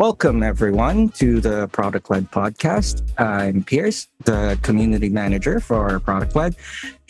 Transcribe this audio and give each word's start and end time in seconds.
Welcome, 0.00 0.42
everyone, 0.42 1.10
to 1.10 1.42
the 1.42 1.68
Product 1.68 2.08
Led 2.08 2.30
podcast. 2.30 3.02
I'm 3.20 3.62
Pierce, 3.62 4.08
the 4.24 4.58
community 4.62 5.10
manager 5.10 5.60
for 5.60 6.00
Product 6.00 6.34
Led. 6.34 6.56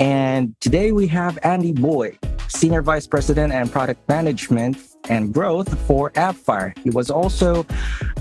And 0.01 0.61
today 0.61 0.91
we 0.91 1.07
have 1.07 1.39
Andy 1.45 1.71
Boyd, 1.71 2.19
Senior 2.49 2.83
Vice 2.83 3.07
President 3.07 3.53
and 3.53 3.71
Product 3.71 4.09
Management 4.09 4.77
and 5.09 5.33
Growth 5.33 5.79
for 5.87 6.11
AppFire. 6.15 6.77
He 6.79 6.91
was 6.91 7.13
also 7.13 7.65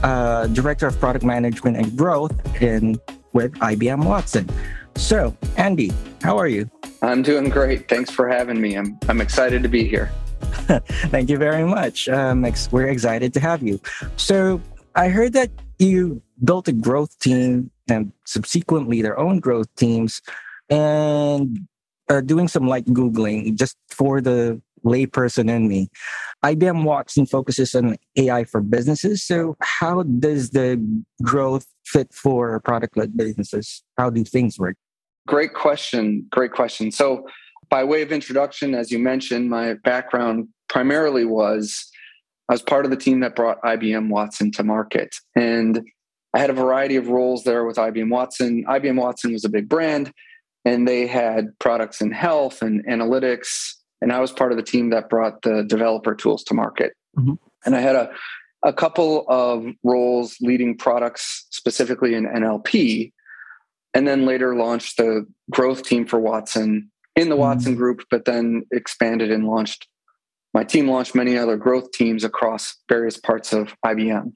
uh, 0.04 0.46
Director 0.46 0.86
of 0.86 1.00
Product 1.00 1.26
Management 1.26 1.76
and 1.76 1.98
Growth 1.98 2.62
in 2.62 3.00
with 3.34 3.54
IBM 3.54 4.06
Watson. 4.06 4.48
So, 4.96 5.36
Andy, 5.58 5.92
how 6.22 6.38
are 6.38 6.48
you? 6.48 6.70
I'm 7.02 7.24
doing 7.24 7.50
great. 7.50 7.90
Thanks 7.90 8.12
for 8.12 8.30
having 8.30 8.62
me. 8.62 8.76
I'm, 8.76 9.00
I'm 9.10 9.20
excited 9.20 9.64
to 9.64 9.70
be 9.70 9.88
here. 9.88 10.12
Thank 11.10 11.30
you 11.30 11.38
very 11.38 11.64
much. 11.64 12.08
Um, 12.10 12.46
we're 12.72 12.88
excited 12.88 13.34
to 13.34 13.40
have 13.40 13.64
you. 13.64 13.80
So 14.18 14.62
I 14.96 15.10
heard 15.10 15.34
that 15.34 15.50
you 15.80 16.22
built 16.44 16.68
a 16.68 16.74
growth 16.74 17.18
team 17.20 17.72
and 17.90 18.12
subsequently 18.26 19.02
their 19.02 19.18
own 19.18 19.40
growth 19.40 19.74
teams 19.76 20.22
and 20.70 21.68
uh, 22.10 22.22
doing 22.22 22.48
some 22.48 22.68
light 22.68 22.86
Googling 22.86 23.56
just 23.56 23.78
for 23.90 24.22
the 24.22 24.62
layperson 24.86 25.50
in 25.50 25.68
me. 25.68 25.90
IBM 26.46 26.84
Watson 26.84 27.26
focuses 27.26 27.74
on 27.74 27.98
AI 28.16 28.44
for 28.44 28.62
businesses. 28.62 29.24
So 29.24 29.58
how 29.62 30.04
does 30.04 30.52
the 30.52 30.80
growth 31.24 31.66
fit 31.86 32.14
for 32.14 32.60
product 32.60 32.96
led 32.96 33.18
businesses? 33.18 33.84
How 33.98 34.12
do 34.12 34.24
things 34.24 34.60
work? 34.60 34.76
Great 35.28 35.54
question. 35.54 36.28
Great 36.30 36.52
question. 36.54 36.92
So 36.92 37.28
by 37.70 37.84
way 37.84 38.04
of 38.04 38.12
introduction, 38.12 38.76
as 38.76 38.92
you 38.92 39.00
mentioned, 39.00 39.50
my 39.50 39.74
background 39.74 40.48
primarily 40.70 41.26
was 41.26 41.90
I 42.50 42.54
was 42.54 42.62
part 42.62 42.86
of 42.86 42.92
the 42.92 42.98
team 42.98 43.20
that 43.20 43.36
brought 43.36 43.62
IBM 43.62 44.10
Watson 44.10 44.52
to 44.54 44.64
market. 44.64 45.16
And 45.36 45.84
I 46.34 46.40
had 46.40 46.50
a 46.50 46.54
variety 46.54 46.96
of 46.96 47.08
roles 47.08 47.44
there 47.44 47.64
with 47.64 47.78
IBM 47.78 48.10
Watson. 48.10 48.64
IBM 48.68 49.00
Watson 49.00 49.34
was 49.34 49.46
a 49.46 49.50
big 49.50 49.70
brand, 49.70 50.12
and 50.66 50.88
they 50.88 51.06
had 51.06 51.58
products 51.60 52.02
in 52.02 52.12
health 52.12 52.62
and 52.62 52.86
analytics. 52.88 53.74
And 54.02 54.12
I 54.12 54.20
was 54.20 54.32
part 54.32 54.52
of 54.52 54.58
the 54.58 54.64
team 54.64 54.90
that 54.90 55.10
brought 55.10 55.42
the 55.44 55.64
developer 55.64 56.16
tools 56.16 56.44
to 56.46 56.54
market. 56.54 56.94
Mm-hmm. 57.18 57.34
And 57.66 57.76
I 57.76 57.82
had 57.82 57.96
a, 57.96 58.12
a 58.64 58.74
couple 58.74 59.26
of 59.28 59.66
roles 59.84 60.38
leading 60.42 60.78
products 60.78 61.46
specifically 61.52 62.16
in 62.16 62.26
NLP, 62.26 63.12
and 63.94 64.08
then 64.08 64.26
later 64.26 64.56
launched 64.56 64.98
the 64.98 65.26
growth 65.52 65.84
team 65.84 66.06
for 66.06 66.20
Watson 66.20 66.92
in 67.16 67.30
the 67.30 67.36
Watson 67.36 67.74
mm. 67.74 67.78
group, 67.78 68.04
but 68.10 68.26
then 68.26 68.64
expanded 68.72 69.32
and 69.32 69.46
launched. 69.46 69.88
My 70.54 70.64
team 70.64 70.90
launched 70.90 71.16
many 71.16 71.38
other 71.38 71.58
growth 71.58 71.92
teams 71.92 72.24
across 72.24 72.76
various 72.88 73.18
parts 73.18 73.54
of 73.54 73.76
IBM. 73.86 74.34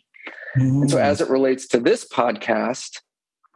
Mm. 0.57 0.81
And 0.81 0.91
so, 0.91 0.99
as 0.99 1.21
it 1.21 1.29
relates 1.29 1.67
to 1.69 1.79
this 1.79 2.07
podcast, 2.07 2.99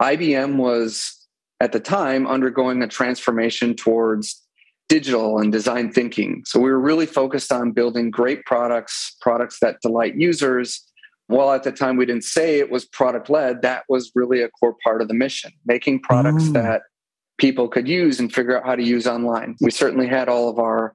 IBM 0.02 0.56
was 0.56 1.26
at 1.60 1.72
the 1.72 1.80
time 1.80 2.26
undergoing 2.26 2.82
a 2.82 2.88
transformation 2.88 3.74
towards 3.74 4.42
digital 4.88 5.38
and 5.38 5.52
design 5.52 5.92
thinking. 5.92 6.42
So, 6.46 6.58
we 6.58 6.70
were 6.70 6.80
really 6.80 7.06
focused 7.06 7.52
on 7.52 7.72
building 7.72 8.10
great 8.10 8.44
products, 8.44 9.16
products 9.20 9.58
that 9.60 9.80
delight 9.80 10.16
users. 10.16 10.84
While 11.28 11.52
at 11.52 11.62
the 11.62 11.72
time 11.72 11.96
we 11.96 12.06
didn't 12.06 12.24
say 12.24 12.58
it 12.58 12.70
was 12.70 12.86
product 12.86 13.28
led, 13.28 13.60
that 13.60 13.84
was 13.88 14.10
really 14.14 14.40
a 14.40 14.48
core 14.48 14.74
part 14.82 15.02
of 15.02 15.08
the 15.08 15.14
mission, 15.14 15.52
making 15.66 16.00
products 16.00 16.44
mm. 16.44 16.54
that 16.54 16.82
people 17.36 17.68
could 17.68 17.86
use 17.86 18.18
and 18.18 18.32
figure 18.32 18.58
out 18.58 18.66
how 18.66 18.74
to 18.74 18.82
use 18.82 19.06
online. 19.06 19.54
We 19.60 19.70
certainly 19.70 20.06
had 20.08 20.28
all 20.28 20.48
of 20.48 20.58
our 20.58 20.94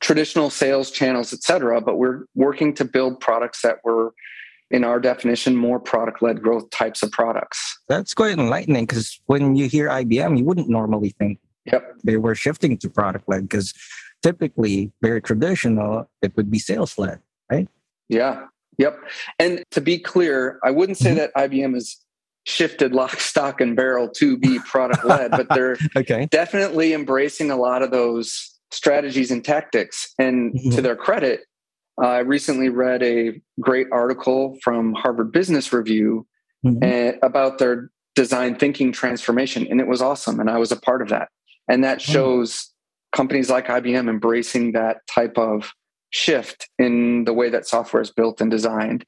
traditional 0.00 0.50
sales 0.50 0.90
channels, 0.90 1.32
et 1.32 1.42
cetera, 1.42 1.80
but 1.80 1.96
we're 1.96 2.24
working 2.34 2.74
to 2.74 2.84
build 2.84 3.20
products 3.20 3.62
that 3.62 3.76
were 3.84 4.14
in 4.70 4.84
our 4.84 5.00
definition, 5.00 5.56
more 5.56 5.80
product 5.80 6.22
led 6.22 6.42
growth 6.42 6.70
types 6.70 7.02
of 7.02 7.10
products. 7.10 7.80
That's 7.88 8.14
quite 8.14 8.38
enlightening 8.38 8.86
because 8.86 9.20
when 9.26 9.56
you 9.56 9.68
hear 9.68 9.88
IBM, 9.88 10.38
you 10.38 10.44
wouldn't 10.44 10.68
normally 10.68 11.10
think 11.18 11.40
yep. 11.64 11.96
they 12.04 12.16
were 12.16 12.34
shifting 12.36 12.78
to 12.78 12.88
product 12.88 13.28
led 13.28 13.48
because 13.48 13.74
typically, 14.22 14.92
very 15.02 15.20
traditional, 15.20 16.08
it 16.22 16.36
would 16.36 16.50
be 16.50 16.58
sales 16.58 16.98
led, 16.98 17.20
right? 17.50 17.68
Yeah. 18.08 18.46
Yep. 18.78 18.98
And 19.38 19.64
to 19.72 19.80
be 19.80 19.98
clear, 19.98 20.58
I 20.62 20.70
wouldn't 20.70 20.98
say 20.98 21.10
mm-hmm. 21.10 21.18
that 21.18 21.34
IBM 21.50 21.76
is 21.76 21.98
shifted 22.46 22.92
lock, 22.92 23.20
stock, 23.20 23.60
and 23.60 23.76
barrel 23.76 24.08
to 24.08 24.38
be 24.38 24.58
product 24.60 25.04
led, 25.04 25.30
but 25.32 25.48
they're 25.50 25.76
okay. 25.96 26.26
definitely 26.30 26.94
embracing 26.94 27.50
a 27.50 27.56
lot 27.56 27.82
of 27.82 27.90
those 27.90 28.59
strategies 28.70 29.30
and 29.30 29.44
tactics. 29.44 30.14
And 30.18 30.54
mm-hmm. 30.54 30.70
to 30.70 30.82
their 30.82 30.96
credit, 30.96 31.42
uh, 32.00 32.06
I 32.06 32.18
recently 32.20 32.68
read 32.68 33.02
a 33.02 33.40
great 33.60 33.86
article 33.92 34.56
from 34.62 34.94
Harvard 34.94 35.32
Business 35.32 35.72
Review 35.72 36.26
mm-hmm. 36.64 36.82
and, 36.82 37.18
about 37.22 37.58
their 37.58 37.90
design 38.14 38.56
thinking 38.56 38.92
transformation, 38.92 39.66
and 39.68 39.80
it 39.80 39.86
was 39.86 40.02
awesome. 40.02 40.40
And 40.40 40.50
I 40.50 40.58
was 40.58 40.72
a 40.72 40.80
part 40.80 41.02
of 41.02 41.08
that. 41.08 41.28
And 41.68 41.84
that 41.84 41.98
mm-hmm. 41.98 42.12
shows 42.12 42.52
mm-hmm. 42.52 43.16
companies 43.16 43.50
like 43.50 43.68
IBM 43.68 44.08
embracing 44.08 44.72
that 44.72 44.98
type 45.06 45.36
of 45.38 45.72
shift 46.10 46.68
in 46.78 47.24
the 47.24 47.32
way 47.32 47.48
that 47.50 47.66
software 47.66 48.02
is 48.02 48.10
built 48.10 48.40
and 48.40 48.50
designed. 48.50 49.04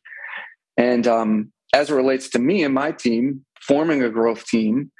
And 0.76 1.06
um, 1.06 1.52
as 1.74 1.90
it 1.90 1.94
relates 1.94 2.28
to 2.30 2.38
me 2.38 2.62
and 2.62 2.74
my 2.74 2.92
team 2.92 3.44
forming 3.60 4.02
a 4.02 4.10
growth 4.10 4.46
team, 4.46 4.90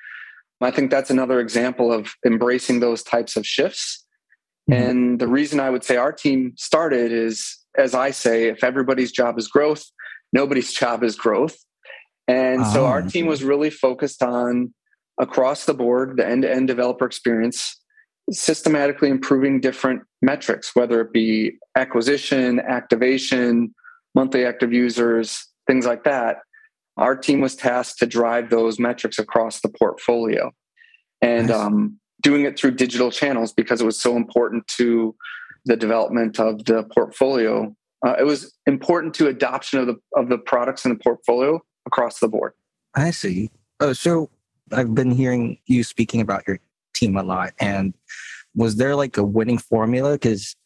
I 0.61 0.71
think 0.71 0.91
that's 0.91 1.11
another 1.11 1.41
example 1.41 1.93
of 1.93 2.15
embracing 2.25 2.81
those 2.81 3.03
types 3.03 3.37
of 3.37 3.47
shifts. 3.47 4.05
Mm-hmm. 4.71 4.83
And 4.83 5.19
the 5.19 5.27
reason 5.27 5.61
I 5.61 5.71
would 5.71 5.85
say 5.85 5.97
our 5.97 6.13
team 6.13 6.53
started 6.57 7.13
is, 7.13 7.59
as 7.77 7.95
I 7.95 8.11
say, 8.11 8.49
if 8.49 8.63
everybody's 8.63 9.13
job 9.13 9.39
is 9.39 9.49
growth, 9.49 9.85
nobody's 10.33 10.73
job 10.83 11.03
is 11.03 11.17
growth. 11.17 11.57
And 12.29 12.65
so 12.67 12.87
our 12.87 13.03
ah. 13.03 13.09
team 13.09 13.27
was 13.27 13.43
really 13.43 13.71
focused 13.71 14.23
on 14.23 14.73
across 15.19 15.67
the 15.67 15.75
board, 15.75 16.17
the 16.17 16.27
end 16.27 16.43
to 16.43 16.51
end 16.51 16.69
developer 16.69 17.05
experience, 17.05 17.79
systematically 18.31 19.11
improving 19.11 19.61
different 19.61 20.03
metrics, 20.23 20.75
whether 20.75 21.01
it 21.01 21.13
be 21.13 21.59
acquisition, 21.77 22.61
activation, 22.61 23.75
monthly 24.15 24.47
active 24.47 24.73
users, 24.73 25.47
things 25.67 25.85
like 25.85 26.05
that. 26.05 26.39
Our 26.97 27.17
team 27.17 27.41
was 27.41 27.57
tasked 27.57 27.99
to 27.99 28.07
drive 28.07 28.51
those 28.51 28.79
metrics 28.79 29.19
across 29.19 29.61
the 29.61 29.69
portfolio 29.69 30.53
and 31.21 31.49
nice. 31.49 31.57
um, 31.57 31.99
doing 32.23 32.45
it 32.45 32.59
through 32.59 32.73
digital 32.73 33.11
channels 33.11 33.53
because 33.53 33.81
it 33.81 33.85
was 33.85 33.99
so 33.99 34.17
important 34.17 34.67
to 34.69 35.15
the 35.65 35.77
development 35.77 36.41
of 36.41 36.65
the 36.65 36.85
portfolio. 36.95 37.75
Uh, 38.05 38.15
it 38.19 38.25
was 38.25 38.55
important 38.67 39.15
to 39.15 39.29
adoption 39.29 39.79
of 39.79 39.87
the 39.87 39.97
of 40.17 40.29
the 40.29 40.39
products 40.39 40.85
in 40.85 40.93
the 40.93 40.99
portfolio 40.99 41.61
across 41.87 42.21
the 42.21 42.29
board. 42.29 42.53
I 42.95 43.11
see. 43.11 43.51
Oh, 43.81 43.93
so 43.93 44.31
I've 44.73 44.95
been 44.95 45.11
hearing 45.11 45.59
you 45.67 45.85
speaking 45.85 46.21
about 46.21 46.47
your 46.47 46.59
team 46.95 47.17
a 47.17 47.23
lot, 47.23 47.53
and 47.61 47.95
was 48.55 48.77
there 48.77 48.97
like 48.97 49.17
a 49.17 49.25
winning 49.25 49.59
formula? 49.59 50.13
Because 50.13 50.57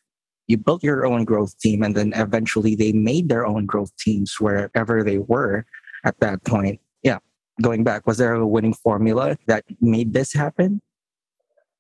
you 0.47 0.57
built 0.57 0.83
your 0.83 1.05
own 1.05 1.25
growth 1.25 1.59
team, 1.59 1.83
and 1.83 1.95
then 1.95 2.13
eventually 2.15 2.75
they 2.75 2.93
made 2.93 3.29
their 3.29 3.47
own 3.47 3.67
growth 3.67 3.95
teams 3.97 4.41
wherever 4.41 5.03
they 5.03 5.19
were 5.19 5.67
at 6.05 6.19
that 6.21 6.45
point. 6.45 6.81
Yeah, 7.03 7.19
going 7.61 7.85
back, 7.85 8.07
was 8.07 8.19
there 8.19 8.35
a 8.35 8.47
winning 8.47 8.75
formula 8.75 9.37
that 9.47 9.65
made 9.81 10.13
this 10.13 10.33
happen? 10.33 10.81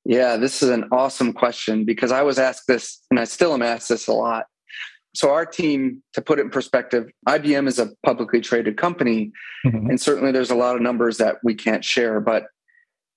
Yeah, 0.06 0.36
this 0.36 0.62
is 0.62 0.70
an 0.70 0.88
awesome 0.92 1.32
question 1.32 1.84
because 1.84 2.12
I 2.12 2.22
was 2.22 2.38
asked 2.38 2.66
this 2.68 3.02
and 3.10 3.18
I 3.18 3.24
still 3.24 3.52
am 3.54 3.62
asked 3.62 3.88
this 3.88 4.06
a 4.06 4.12
lot. 4.12 4.46
So, 5.14 5.32
our 5.32 5.46
team, 5.46 6.02
to 6.12 6.20
put 6.20 6.38
it 6.38 6.42
in 6.42 6.50
perspective, 6.50 7.10
IBM 7.26 7.66
is 7.66 7.78
a 7.78 7.90
publicly 8.04 8.40
traded 8.40 8.76
company. 8.76 9.32
Mm-hmm. 9.64 9.90
And 9.90 10.00
certainly 10.00 10.30
there's 10.30 10.50
a 10.50 10.54
lot 10.54 10.76
of 10.76 10.82
numbers 10.82 11.16
that 11.18 11.36
we 11.42 11.54
can't 11.54 11.84
share. 11.84 12.20
But 12.20 12.44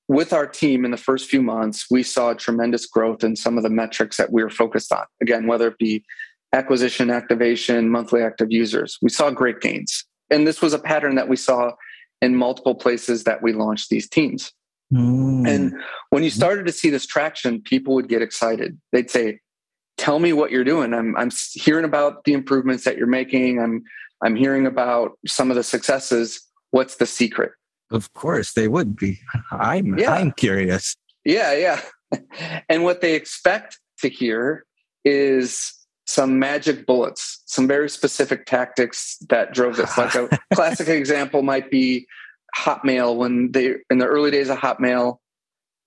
with 0.07 0.31
our 0.31 0.47
team 0.47 0.85
in 0.85 0.91
the 0.91 0.97
first 0.97 1.29
few 1.29 1.41
months, 1.41 1.85
we 1.91 2.02
saw 2.02 2.34
tremendous 2.34 2.85
growth 2.85 3.23
in 3.23 3.35
some 3.35 3.58
of 3.58 3.64
the 3.64 3.69
metrics 3.69 4.17
that 4.17 4.31
we 4.31 4.41
were 4.41 4.49
focused 4.49 4.93
on. 4.93 5.05
Again, 5.22 5.46
whether 5.46 5.67
it 5.67 5.78
be 5.78 6.03
acquisition, 6.53 7.11
activation, 7.11 7.90
monthly 7.90 8.23
active 8.23 8.52
users, 8.52 8.97
we 9.02 9.09
saw 9.09 9.29
great 9.29 9.59
gains 9.59 10.05
and 10.29 10.47
this 10.47 10.61
was 10.61 10.73
a 10.73 10.79
pattern 10.79 11.16
that 11.16 11.28
we 11.28 11.35
saw 11.35 11.72
in 12.22 12.35
multiple 12.35 12.75
places 12.75 13.23
that 13.23 13.41
we 13.41 13.53
launched 13.53 13.90
these 13.90 14.08
teams. 14.08 14.52
Mm. 14.94 15.47
And 15.47 15.74
when 16.09 16.24
you 16.24 16.30
started 16.30 16.66
to 16.66 16.72
see 16.72 16.90
this 16.90 17.06
traction, 17.06 17.62
people 17.62 17.94
would 17.96 18.09
get 18.09 18.22
excited. 18.22 18.80
They'd 18.91 19.09
say, 19.09 19.40
"Tell 19.97 20.20
me 20.20 20.34
what 20.34 20.52
you're 20.52 20.64
doing. 20.64 20.94
I'm 20.94 21.16
I'm 21.16 21.30
hearing 21.53 21.86
about 21.86 22.24
the 22.24 22.34
improvements 22.34 22.86
that 22.86 22.97
you're 22.97 23.08
making. 23.08 23.59
I'm 23.59 23.84
I'm 24.24 24.36
hearing 24.36 24.66
about 24.66 25.12
some 25.28 25.52
of 25.52 25.56
the 25.56 25.64
successes. 25.64 26.41
What's 26.72 26.96
the 26.96 27.06
secret?" 27.06 27.52
Of 27.91 28.14
course, 28.14 28.53
they 28.53 28.68
would 28.68 28.96
be. 28.96 29.20
I'm 29.52 29.97
yeah. 29.97 30.14
I'm 30.14 30.32
curious. 30.32 30.96
Yeah, 31.24 31.53
yeah. 31.53 31.82
and 32.70 32.84
what 32.84 33.02
they 33.02 33.14
expect 33.16 33.80
to 34.00 34.09
hear 34.09 34.66
is 35.06 35.74
some 36.06 36.40
magic 36.40 36.88
bullets, 36.88 37.44
some 37.46 37.68
very 37.68 37.88
specific 37.90 38.47
tactics 38.47 39.18
that 39.30 39.53
drove 39.53 39.78
this. 39.78 39.96
Like 39.96 40.16
a 40.16 40.28
classic 40.56 40.88
example 40.88 41.44
might 41.44 41.70
be 41.70 42.08
Hotmail. 42.55 43.16
When 43.16 43.51
they, 43.51 43.75
in 43.90 43.97
the 43.97 44.05
early 44.05 44.31
days 44.31 44.49
of 44.49 44.57
Hotmail, 44.57 45.17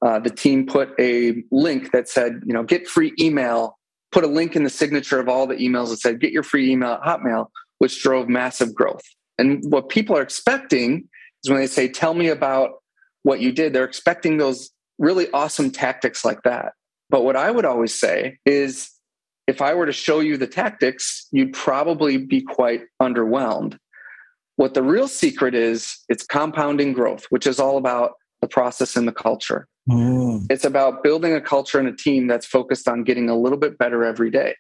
uh, 0.05 0.19
the 0.19 0.31
team 0.31 0.67
put 0.67 0.91
a 0.99 1.45
link 1.51 1.93
that 1.93 2.09
said, 2.09 2.43
you 2.45 2.53
know, 2.53 2.65
get 2.65 2.89
free 2.89 3.13
email, 3.21 3.79
put 4.11 4.25
a 4.25 4.29
link 4.29 4.57
in 4.57 4.65
the 4.65 4.71
signature 4.71 5.21
of 5.21 5.29
all 5.29 5.47
the 5.47 5.57
emails 5.57 5.91
that 5.91 5.99
said, 5.99 6.21
get 6.21 6.33
your 6.33 6.43
free 6.43 6.71
email 6.71 6.93
at 6.93 7.03
Hotmail, 7.03 7.47
which 7.79 8.03
drove 8.03 8.29
massive 8.29 8.75
growth. 8.75 9.05
And 9.39 9.63
what 9.65 9.89
people 9.89 10.17
are 10.17 10.23
expecting 10.23 11.09
is 11.45 11.51
when 11.51 11.61
they 11.61 11.67
say, 11.67 11.89
Tell 11.89 12.15
me 12.15 12.29
about 12.29 12.83
what 13.23 13.41
you 13.41 13.53
did, 13.53 13.73
they're 13.73 13.85
expecting 13.85 14.37
those 14.37 14.71
really 14.99 15.31
awesome 15.33 15.71
tactics 15.71 16.25
like 16.25 16.43
that. 16.43 16.73
But 17.11 17.25
what 17.25 17.37
I 17.37 17.51
would 17.51 17.65
always 17.65 17.95
say 17.95 18.39
is 18.45 18.91
if 19.47 19.61
I 19.61 19.75
were 19.75 19.87
to 19.87 19.93
show 19.93 20.21
you 20.21 20.37
the 20.37 20.47
tactics, 20.47 21.27
you'd 21.31 21.53
probably 21.53 22.17
be 22.17 22.43
quite 22.43 22.83
underwhelmed. 23.01 23.79
What 24.57 24.75
the 24.75 24.83
real 24.83 25.09
secret 25.09 25.55
is, 25.55 25.99
it's 26.09 26.25
compounding 26.25 26.93
growth, 26.93 27.25
which 27.31 27.47
is 27.47 27.59
all 27.59 27.79
about 27.79 28.13
the 28.41 28.49
process 28.49 28.97
and 28.97 29.09
the 29.09 29.13
culture. 29.13 29.67
Mm. 29.89 30.47
It's 30.51 30.65
about 30.65 31.03
building 31.03 31.33
a 31.35 31.41
culture 31.41 31.79
and 31.79 31.89
a 31.89 31.97
team 31.97 32.27
that's 32.27 32.47
focused 32.47 32.89
on 32.89 33.03
getting 33.03 33.29
a 33.29 33.37
little 33.37 33.59
bit 33.59 33.79
better 33.79 34.05
every 34.05 34.31
day. 34.31 34.55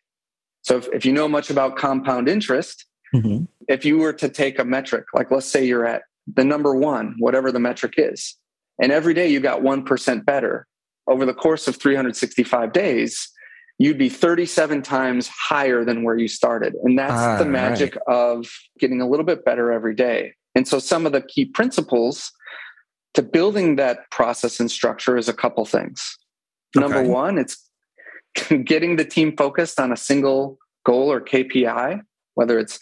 So, 0.63 0.79
if, 0.79 0.89
if 0.93 1.05
you 1.05 1.13
know 1.13 1.29
much 1.29 1.51
about 1.51 1.77
compound 1.77 2.29
interest, 2.29 2.87
mm-hmm. 3.15 3.45
if 3.69 3.85
you 3.85 3.99
were 3.99 4.13
to 4.15 4.29
take 4.29 4.59
a 4.59 4.65
metric, 4.65 5.07
like 5.13 5.31
let's 5.31 5.47
say 5.47 5.65
you're 5.65 5.87
at 5.87 6.03
the 6.33 6.45
number 6.45 6.75
one, 6.75 7.17
whatever 7.19 7.53
the 7.53 7.61
metric 7.61 7.95
is, 7.97 8.37
and 8.81 8.93
every 8.93 9.15
day 9.15 9.29
you 9.29 9.41
got 9.41 9.61
1% 9.61 10.25
better 10.25 10.67
over 11.07 11.27
the 11.27 11.35
course 11.35 11.69
of 11.69 11.77
365 11.77 12.73
days, 12.73 13.29
you'd 13.79 13.99
be 13.99 14.09
37 14.09 14.83
times 14.83 15.29
higher 15.29 15.85
than 15.85 16.03
where 16.03 16.17
you 16.17 16.29
started. 16.29 16.75
And 16.83 16.99
that's 16.99 17.13
ah, 17.13 17.39
the 17.39 17.45
magic 17.45 17.97
right. 18.07 18.15
of 18.15 18.47
getting 18.79 19.01
a 19.01 19.09
little 19.09 19.27
bit 19.27 19.45
better 19.45 19.73
every 19.73 19.95
day. 19.95 20.35
And 20.55 20.69
so, 20.69 20.79
some 20.79 21.07
of 21.07 21.13
the 21.13 21.23
key 21.23 21.47
principles 21.47 22.31
to 23.15 23.23
building 23.23 23.77
that 23.77 24.11
process 24.11 24.61
and 24.61 24.71
structure 24.71 25.17
is 25.17 25.29
a 25.29 25.33
couple 25.33 25.65
things. 25.65 26.17
Okay. 26.77 26.87
Number 26.87 27.03
one, 27.03 27.39
it's 27.39 27.69
getting 28.65 28.97
the 28.97 29.05
team 29.05 29.37
focused 29.37 29.81
on 29.81 29.93
a 29.93 29.97
single 29.97 30.59
goal 30.85 31.11
or 31.11 31.21
KPI, 31.21 32.01
whether 32.35 32.59
it's 32.59 32.79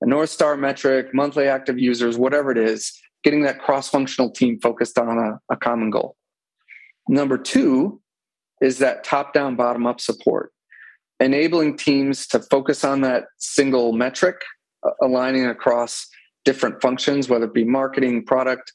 a 0.00 0.06
North 0.06 0.30
Star 0.30 0.56
metric, 0.56 1.14
monthly 1.14 1.48
active 1.48 1.78
users, 1.78 2.16
whatever 2.16 2.50
it 2.50 2.58
is, 2.58 2.92
getting 3.22 3.42
that 3.42 3.60
cross 3.60 3.88
functional 3.88 4.30
team 4.30 4.58
focused 4.60 4.98
on 4.98 5.18
a, 5.18 5.40
a 5.52 5.56
common 5.56 5.90
goal. 5.90 6.16
Number 7.08 7.38
two 7.38 8.00
is 8.60 8.78
that 8.78 9.04
top 9.04 9.32
down, 9.32 9.56
bottom 9.56 9.86
up 9.86 10.00
support, 10.00 10.52
enabling 11.20 11.76
teams 11.76 12.26
to 12.28 12.40
focus 12.40 12.84
on 12.84 13.00
that 13.02 13.24
single 13.38 13.92
metric, 13.92 14.36
aligning 15.02 15.46
across 15.46 16.06
different 16.44 16.80
functions, 16.82 17.28
whether 17.28 17.46
it 17.46 17.54
be 17.54 17.64
marketing, 17.64 18.24
product, 18.24 18.72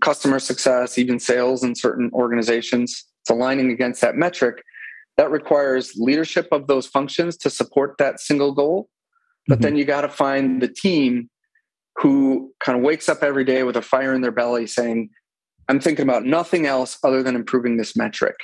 customer 0.00 0.38
success, 0.38 0.98
even 0.98 1.18
sales 1.18 1.62
in 1.62 1.74
certain 1.74 2.10
organizations. 2.12 3.04
It's 3.22 3.30
aligning 3.30 3.70
against 3.70 4.00
that 4.00 4.16
metric. 4.16 4.62
That 5.16 5.30
requires 5.30 5.92
leadership 5.96 6.48
of 6.50 6.66
those 6.66 6.86
functions 6.86 7.36
to 7.38 7.50
support 7.50 7.96
that 7.98 8.20
single 8.20 8.52
goal. 8.52 8.88
But 9.46 9.56
mm-hmm. 9.56 9.62
then 9.62 9.76
you 9.76 9.84
got 9.84 10.02
to 10.02 10.08
find 10.08 10.60
the 10.60 10.68
team 10.68 11.28
who 11.96 12.52
kind 12.64 12.78
of 12.78 12.84
wakes 12.84 13.08
up 13.08 13.22
every 13.22 13.44
day 13.44 13.62
with 13.62 13.76
a 13.76 13.82
fire 13.82 14.14
in 14.14 14.22
their 14.22 14.32
belly 14.32 14.66
saying, 14.66 15.10
I'm 15.68 15.78
thinking 15.78 16.02
about 16.02 16.24
nothing 16.24 16.66
else 16.66 16.98
other 17.04 17.22
than 17.22 17.36
improving 17.36 17.76
this 17.76 17.94
metric. 17.94 18.34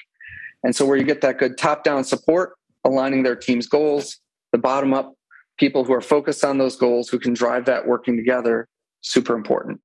And 0.65 0.75
so, 0.75 0.85
where 0.87 0.97
you 0.97 1.05
get 1.05 1.21
that 1.21 1.39
good 1.39 1.57
top 1.57 1.85
down 1.85 2.05
support, 2.05 2.55
aligning 2.85 3.23
their 3.23 3.37
team's 3.37 3.67
goals, 3.67 4.19
the 4.53 4.59
bottom 4.59 4.93
up 4.93 5.15
people 5.59 5.85
who 5.85 5.93
are 5.93 6.01
focused 6.01 6.45
on 6.45 6.59
those 6.59 6.77
goals, 6.77 7.09
who 7.09 7.19
can 7.19 7.35
drive 7.35 7.65
that 7.67 7.87
working 7.87 8.17
together, 8.17 8.69
super 9.01 9.35
important. 9.35 9.81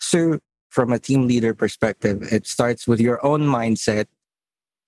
So, 0.00 0.38
from 0.70 0.92
a 0.92 0.98
team 0.98 1.26
leader 1.26 1.54
perspective, 1.54 2.22
it 2.32 2.46
starts 2.46 2.86
with 2.86 3.00
your 3.00 3.24
own 3.24 3.42
mindset 3.42 4.06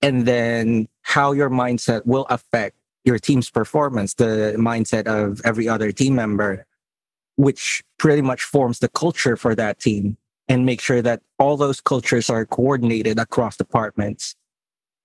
and 0.01 0.25
then 0.25 0.87
how 1.01 1.31
your 1.31 1.49
mindset 1.49 2.05
will 2.05 2.25
affect 2.29 2.75
your 3.03 3.17
team's 3.17 3.49
performance, 3.49 4.13
the 4.13 4.53
mindset 4.57 5.07
of 5.07 5.41
every 5.45 5.67
other 5.67 5.91
team 5.91 6.13
member, 6.15 6.65
which 7.37 7.81
pretty 7.97 8.21
much 8.21 8.43
forms 8.43 8.79
the 8.79 8.89
culture 8.89 9.37
for 9.37 9.55
that 9.55 9.79
team 9.79 10.17
and 10.49 10.65
make 10.65 10.81
sure 10.81 11.01
that 11.01 11.21
all 11.39 11.57
those 11.57 11.81
cultures 11.81 12.29
are 12.29 12.45
coordinated 12.45 13.17
across 13.17 13.57
departments 13.57 14.35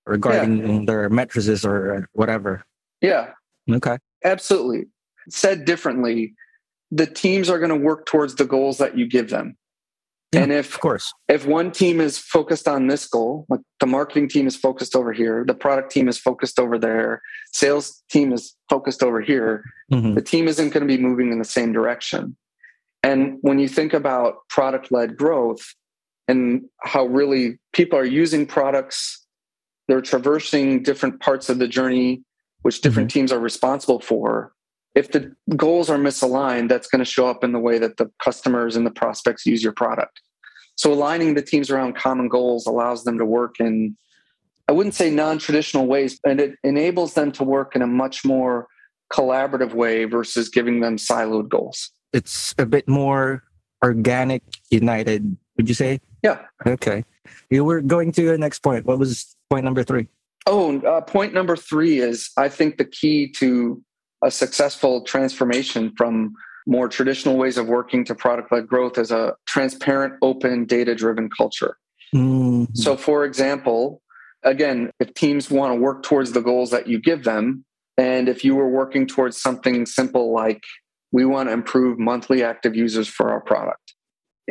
regarding 0.06 0.58
yeah. 0.58 0.84
their 0.86 1.08
matrices 1.08 1.64
or 1.64 2.08
whatever. 2.12 2.64
Yeah. 3.00 3.30
Okay. 3.70 3.98
Absolutely. 4.24 4.86
Said 5.28 5.64
differently, 5.64 6.34
the 6.90 7.06
teams 7.06 7.48
are 7.48 7.58
going 7.58 7.70
to 7.70 7.76
work 7.76 8.06
towards 8.06 8.34
the 8.34 8.44
goals 8.44 8.78
that 8.78 8.96
you 8.96 9.06
give 9.06 9.30
them. 9.30 9.56
Yeah, 10.32 10.44
and 10.44 10.52
if 10.52 10.74
of 10.74 10.80
course 10.80 11.12
if 11.28 11.44
one 11.44 11.70
team 11.70 12.00
is 12.00 12.16
focused 12.16 12.66
on 12.66 12.86
this 12.86 13.06
goal 13.06 13.44
like 13.50 13.60
the 13.80 13.86
marketing 13.86 14.28
team 14.28 14.46
is 14.46 14.56
focused 14.56 14.96
over 14.96 15.12
here 15.12 15.44
the 15.46 15.52
product 15.52 15.92
team 15.92 16.08
is 16.08 16.18
focused 16.18 16.58
over 16.58 16.78
there 16.78 17.20
sales 17.52 18.02
team 18.10 18.32
is 18.32 18.56
focused 18.70 19.02
over 19.02 19.20
here 19.20 19.62
mm-hmm. 19.92 20.14
the 20.14 20.22
team 20.22 20.48
isn't 20.48 20.70
going 20.70 20.80
to 20.80 20.86
be 20.86 20.96
moving 20.96 21.32
in 21.32 21.38
the 21.38 21.44
same 21.44 21.70
direction 21.70 22.34
and 23.02 23.36
when 23.42 23.58
you 23.58 23.68
think 23.68 23.92
about 23.92 24.36
product 24.48 24.90
led 24.90 25.18
growth 25.18 25.74
and 26.28 26.62
how 26.80 27.04
really 27.04 27.58
people 27.74 27.98
are 27.98 28.04
using 28.04 28.46
products 28.46 29.21
they're 29.92 30.00
traversing 30.00 30.82
different 30.82 31.20
parts 31.20 31.50
of 31.50 31.58
the 31.58 31.68
journey 31.68 32.22
which 32.62 32.80
different 32.80 33.10
mm-hmm. 33.10 33.18
teams 33.18 33.30
are 33.32 33.38
responsible 33.38 34.00
for 34.00 34.54
if 34.94 35.12
the 35.12 35.34
goals 35.54 35.90
are 35.90 35.98
misaligned, 35.98 36.70
that's 36.70 36.86
going 36.86 37.00
to 37.00 37.04
show 37.04 37.28
up 37.28 37.44
in 37.44 37.52
the 37.52 37.58
way 37.58 37.78
that 37.78 37.98
the 37.98 38.10
customers 38.22 38.74
and 38.74 38.86
the 38.86 38.90
prospects 38.90 39.44
use 39.44 39.62
your 39.62 39.72
product. 39.72 40.20
So 40.76 40.92
aligning 40.92 41.34
the 41.34 41.42
teams 41.42 41.70
around 41.70 41.94
common 41.94 42.28
goals 42.28 42.66
allows 42.66 43.04
them 43.04 43.18
to 43.18 43.24
work 43.24 43.56
in, 43.60 43.96
I 44.68 44.72
wouldn't 44.72 44.94
say 44.94 45.10
non 45.10 45.38
traditional 45.38 45.86
ways, 45.86 46.18
and 46.24 46.40
it 46.40 46.56
enables 46.64 47.14
them 47.14 47.32
to 47.32 47.44
work 47.44 47.76
in 47.76 47.82
a 47.82 47.86
much 47.86 48.24
more 48.24 48.68
collaborative 49.12 49.74
way 49.74 50.04
versus 50.04 50.48
giving 50.48 50.80
them 50.80 50.96
siloed 50.96 51.48
goals. 51.48 51.90
It's 52.14 52.54
a 52.58 52.66
bit 52.66 52.88
more 52.88 53.42
organic, 53.82 54.42
united, 54.70 55.36
would 55.56 55.68
you 55.68 55.74
say? 55.74 56.00
Yeah. 56.22 56.40
Okay. 56.66 57.04
You 57.50 57.64
were 57.64 57.80
going 57.80 58.12
to 58.12 58.26
the 58.26 58.38
next 58.38 58.60
point. 58.60 58.86
What 58.86 58.98
was 58.98 59.36
point 59.50 59.64
number 59.64 59.82
three? 59.82 60.08
Oh, 60.46 60.80
uh, 60.80 61.00
point 61.02 61.34
number 61.34 61.56
three 61.56 61.98
is 61.98 62.30
I 62.36 62.48
think 62.48 62.78
the 62.78 62.84
key 62.84 63.30
to 63.32 63.82
a 64.22 64.30
successful 64.30 65.02
transformation 65.02 65.92
from 65.96 66.34
more 66.66 66.88
traditional 66.88 67.36
ways 67.36 67.58
of 67.58 67.66
working 67.66 68.04
to 68.04 68.14
product 68.14 68.52
led 68.52 68.68
growth 68.68 68.98
is 68.98 69.10
a 69.10 69.34
transparent, 69.46 70.14
open, 70.22 70.64
data 70.64 70.94
driven 70.94 71.28
culture. 71.36 71.76
Mm-hmm. 72.14 72.74
So, 72.74 72.96
for 72.96 73.24
example, 73.24 74.00
again, 74.44 74.90
if 75.00 75.12
teams 75.14 75.50
want 75.50 75.74
to 75.74 75.80
work 75.80 76.02
towards 76.02 76.32
the 76.32 76.40
goals 76.40 76.70
that 76.70 76.86
you 76.86 77.00
give 77.00 77.24
them, 77.24 77.64
and 77.98 78.28
if 78.28 78.44
you 78.44 78.54
were 78.54 78.68
working 78.68 79.06
towards 79.06 79.40
something 79.40 79.86
simple 79.86 80.32
like 80.32 80.62
we 81.10 81.24
want 81.24 81.48
to 81.48 81.52
improve 81.52 81.98
monthly 81.98 82.42
active 82.42 82.74
users 82.74 83.08
for 83.08 83.30
our 83.30 83.40
product, 83.40 83.81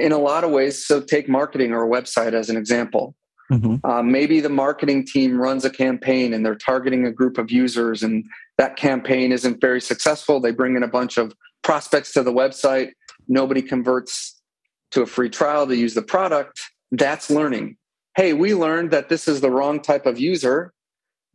in 0.01 0.11
a 0.11 0.17
lot 0.17 0.43
of 0.43 0.51
ways, 0.51 0.85
so 0.85 0.99
take 1.01 1.29
marketing 1.29 1.71
or 1.71 1.83
a 1.83 1.89
website 1.89 2.33
as 2.33 2.49
an 2.49 2.57
example. 2.57 3.15
Mm-hmm. 3.51 3.85
Uh, 3.85 4.01
maybe 4.01 4.39
the 4.39 4.49
marketing 4.49 5.05
team 5.05 5.37
runs 5.37 5.65
a 5.65 5.69
campaign 5.69 6.33
and 6.33 6.45
they're 6.45 6.55
targeting 6.55 7.05
a 7.05 7.11
group 7.11 7.37
of 7.37 7.51
users, 7.51 8.01
and 8.01 8.25
that 8.57 8.75
campaign 8.77 9.31
isn't 9.31 9.59
very 9.61 9.81
successful. 9.81 10.39
They 10.39 10.51
bring 10.51 10.75
in 10.75 10.83
a 10.83 10.87
bunch 10.87 11.17
of 11.17 11.33
prospects 11.61 12.13
to 12.13 12.23
the 12.23 12.31
website. 12.31 12.91
Nobody 13.27 13.61
converts 13.61 14.41
to 14.91 15.01
a 15.01 15.05
free 15.05 15.29
trial 15.29 15.67
to 15.67 15.75
use 15.75 15.93
the 15.93 16.01
product. 16.01 16.61
That's 16.91 17.29
learning. 17.29 17.77
Hey, 18.15 18.33
we 18.33 18.53
learned 18.53 18.91
that 18.91 19.09
this 19.09 19.27
is 19.27 19.41
the 19.41 19.49
wrong 19.49 19.81
type 19.81 20.05
of 20.05 20.19
user. 20.19 20.73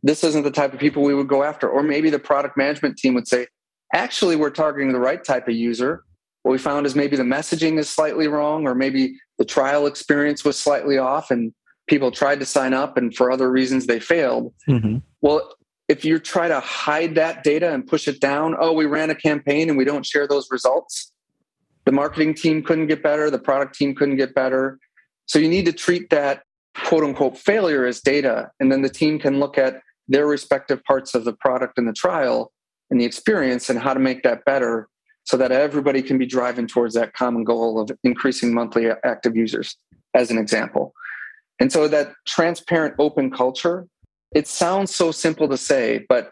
This 0.03 0.23
isn't 0.23 0.43
the 0.43 0.51
type 0.51 0.73
of 0.73 0.79
people 0.79 1.03
we 1.03 1.15
would 1.15 1.27
go 1.27 1.43
after. 1.43 1.67
Or 1.67 1.81
maybe 1.81 2.09
the 2.09 2.19
product 2.19 2.55
management 2.55 2.97
team 2.97 3.15
would 3.15 3.27
say, 3.27 3.47
actually, 3.93 4.35
we're 4.35 4.51
targeting 4.51 4.91
the 4.91 4.99
right 4.99 5.23
type 5.23 5.47
of 5.47 5.55
user. 5.55 6.03
What 6.47 6.53
we 6.53 6.59
found 6.59 6.85
is 6.85 6.95
maybe 6.95 7.17
the 7.17 7.23
messaging 7.23 7.77
is 7.77 7.89
slightly 7.89 8.29
wrong, 8.29 8.65
or 8.65 8.73
maybe 8.73 9.19
the 9.37 9.43
trial 9.43 9.85
experience 9.85 10.45
was 10.45 10.57
slightly 10.57 10.97
off, 10.97 11.29
and 11.29 11.53
people 11.87 12.09
tried 12.09 12.39
to 12.39 12.45
sign 12.45 12.73
up 12.73 12.95
and 12.95 13.13
for 13.13 13.29
other 13.29 13.51
reasons 13.51 13.85
they 13.85 13.99
failed. 13.99 14.53
Mm-hmm. 14.65 14.99
Well, 15.19 15.53
if 15.89 16.05
you 16.05 16.19
try 16.19 16.47
to 16.47 16.61
hide 16.61 17.15
that 17.15 17.43
data 17.43 17.73
and 17.73 17.85
push 17.85 18.07
it 18.07 18.21
down, 18.21 18.55
oh, 18.57 18.71
we 18.71 18.85
ran 18.85 19.09
a 19.09 19.15
campaign 19.15 19.67
and 19.67 19.77
we 19.77 19.83
don't 19.83 20.05
share 20.05 20.25
those 20.25 20.47
results, 20.49 21.11
the 21.83 21.91
marketing 21.91 22.33
team 22.33 22.63
couldn't 22.63 22.87
get 22.87 23.03
better, 23.03 23.29
the 23.29 23.39
product 23.39 23.75
team 23.75 23.93
couldn't 23.93 24.15
get 24.15 24.33
better. 24.33 24.79
So 25.25 25.39
you 25.39 25.49
need 25.49 25.65
to 25.65 25.73
treat 25.73 26.09
that 26.11 26.43
quote 26.85 27.03
unquote 27.03 27.37
failure 27.37 27.85
as 27.85 27.99
data. 27.99 28.51
And 28.61 28.71
then 28.71 28.83
the 28.83 28.89
team 28.89 29.19
can 29.19 29.41
look 29.41 29.57
at 29.57 29.81
their 30.07 30.25
respective 30.25 30.81
parts 30.85 31.13
of 31.13 31.25
the 31.25 31.33
product 31.33 31.77
and 31.77 31.89
the 31.89 31.93
trial 31.93 32.53
and 32.89 33.01
the 33.01 33.05
experience 33.05 33.69
and 33.69 33.77
how 33.77 33.93
to 33.93 33.99
make 33.99 34.23
that 34.23 34.45
better 34.45 34.87
so 35.27 35.35
that 35.35 35.51
everybody 35.51 36.01
can 36.01 36.17
be 36.17 36.25
driving 36.25 36.67
towards 36.67 36.93
that 36.93 37.11
common 37.11 37.43
goal 37.43 37.81
of 37.81 37.91
increasing 38.05 38.53
monthly 38.53 38.87
active 39.03 39.35
users, 39.35 39.75
as 40.13 40.31
an 40.31 40.37
example. 40.37 40.93
And 41.59 41.69
so 41.69 41.89
that 41.89 42.13
transparent, 42.25 42.95
open 42.97 43.29
culture, 43.29 43.87
it 44.33 44.47
sounds 44.47 44.95
so 44.95 45.11
simple 45.11 45.49
to 45.49 45.57
say, 45.57 46.05
but 46.07 46.29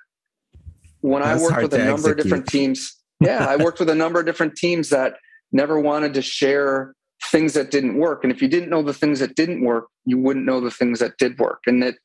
when 1.02 1.22
That's 1.22 1.42
I 1.42 1.44
worked 1.44 1.62
with 1.64 1.74
a 1.74 1.78
number 1.80 1.92
execute. 1.94 2.20
of 2.20 2.24
different 2.24 2.48
teams, 2.48 2.96
yeah, 3.20 3.46
I 3.46 3.58
worked 3.58 3.80
with 3.80 3.90
a 3.90 3.96
number 3.96 4.22
of 4.22 4.26
different 4.26 4.56
teams 4.56 4.90
that 4.92 5.16
never 5.52 5.78
wanted 5.78 6.14
to 6.14 6.22
share 6.22 6.96
things 7.32 7.54
that 7.54 7.72
didn't 7.72 7.98
work. 7.98 8.24
And 8.24 8.32
if 8.32 8.42
you 8.42 8.48
didn't 8.48 8.70
know 8.70 8.82
the 8.82 8.94
things 8.94 9.20
that 9.20 9.36
didn't 9.36 9.62
work, 9.62 9.88
you 10.06 10.18
wouldn't 10.18 10.46
know 10.46 10.62
the 10.62 10.72
things 10.72 11.00
that 11.00 11.18
did 11.18 11.38
work. 11.38 11.60
And 11.68 11.84
that 11.84 11.96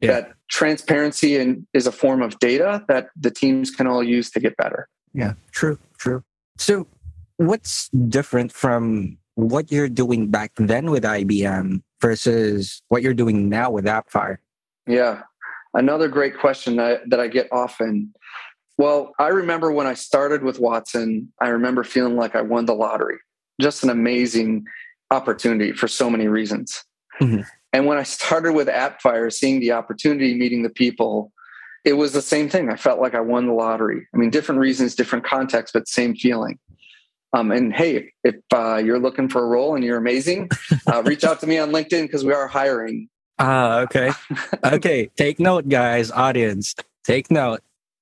yeah. 0.00 0.12
that 0.12 0.32
transparency 0.48 1.36
and 1.36 1.66
is 1.74 1.86
a 1.86 1.92
form 1.92 2.22
of 2.22 2.38
data 2.38 2.82
that 2.88 3.08
the 3.14 3.30
teams 3.30 3.70
can 3.70 3.86
all 3.86 4.02
use 4.02 4.30
to 4.30 4.40
get 4.40 4.56
better. 4.56 4.88
Yeah, 5.12 5.34
true, 5.52 5.76
true. 5.76 5.89
So 6.60 6.86
what's 7.38 7.88
different 7.88 8.52
from 8.52 9.16
what 9.34 9.72
you're 9.72 9.88
doing 9.88 10.28
back 10.28 10.52
then 10.56 10.90
with 10.90 11.04
IBM 11.04 11.82
versus 12.02 12.82
what 12.88 13.02
you're 13.02 13.14
doing 13.14 13.48
now 13.48 13.70
with 13.70 13.86
AppFire? 13.86 14.36
Yeah, 14.86 15.22
another 15.72 16.06
great 16.06 16.38
question 16.38 16.76
that, 16.76 17.08
that 17.08 17.18
I 17.18 17.28
get 17.28 17.48
often. 17.50 18.12
Well, 18.76 19.14
I 19.18 19.28
remember 19.28 19.72
when 19.72 19.86
I 19.86 19.94
started 19.94 20.42
with 20.42 20.60
Watson, 20.60 21.32
I 21.40 21.48
remember 21.48 21.82
feeling 21.82 22.16
like 22.16 22.36
I 22.36 22.42
won 22.42 22.66
the 22.66 22.74
lottery. 22.74 23.16
Just 23.58 23.82
an 23.82 23.88
amazing 23.88 24.66
opportunity 25.10 25.72
for 25.72 25.88
so 25.88 26.10
many 26.10 26.28
reasons. 26.28 26.84
Mm-hmm. 27.22 27.40
And 27.72 27.86
when 27.86 27.96
I 27.96 28.02
started 28.02 28.52
with 28.52 28.68
AppFire, 28.68 29.32
seeing 29.32 29.60
the 29.60 29.72
opportunity, 29.72 30.34
meeting 30.34 30.62
the 30.62 30.70
people, 30.70 31.32
it 31.84 31.94
was 31.94 32.12
the 32.12 32.22
same 32.22 32.48
thing. 32.48 32.70
I 32.70 32.76
felt 32.76 33.00
like 33.00 33.14
I 33.14 33.20
won 33.20 33.46
the 33.46 33.52
lottery. 33.52 34.06
I 34.14 34.16
mean, 34.16 34.30
different 34.30 34.60
reasons, 34.60 34.94
different 34.94 35.24
contexts, 35.24 35.72
but 35.72 35.88
same 35.88 36.14
feeling. 36.14 36.58
Um, 37.32 37.52
and 37.52 37.72
hey, 37.72 38.12
if 38.24 38.36
uh, 38.52 38.76
you're 38.76 38.98
looking 38.98 39.28
for 39.28 39.42
a 39.42 39.46
role 39.46 39.74
and 39.74 39.84
you're 39.84 39.96
amazing, 39.96 40.50
uh, 40.86 41.02
reach 41.06 41.24
out 41.24 41.40
to 41.40 41.46
me 41.46 41.58
on 41.58 41.70
LinkedIn 41.70 42.02
because 42.02 42.24
we 42.24 42.32
are 42.32 42.48
hiring. 42.48 43.08
Ah, 43.38 43.78
uh, 43.78 43.80
okay. 43.82 44.12
okay. 44.64 45.10
Take 45.16 45.38
note, 45.38 45.68
guys, 45.68 46.10
audience. 46.10 46.74
Take 47.04 47.30
note. 47.30 47.60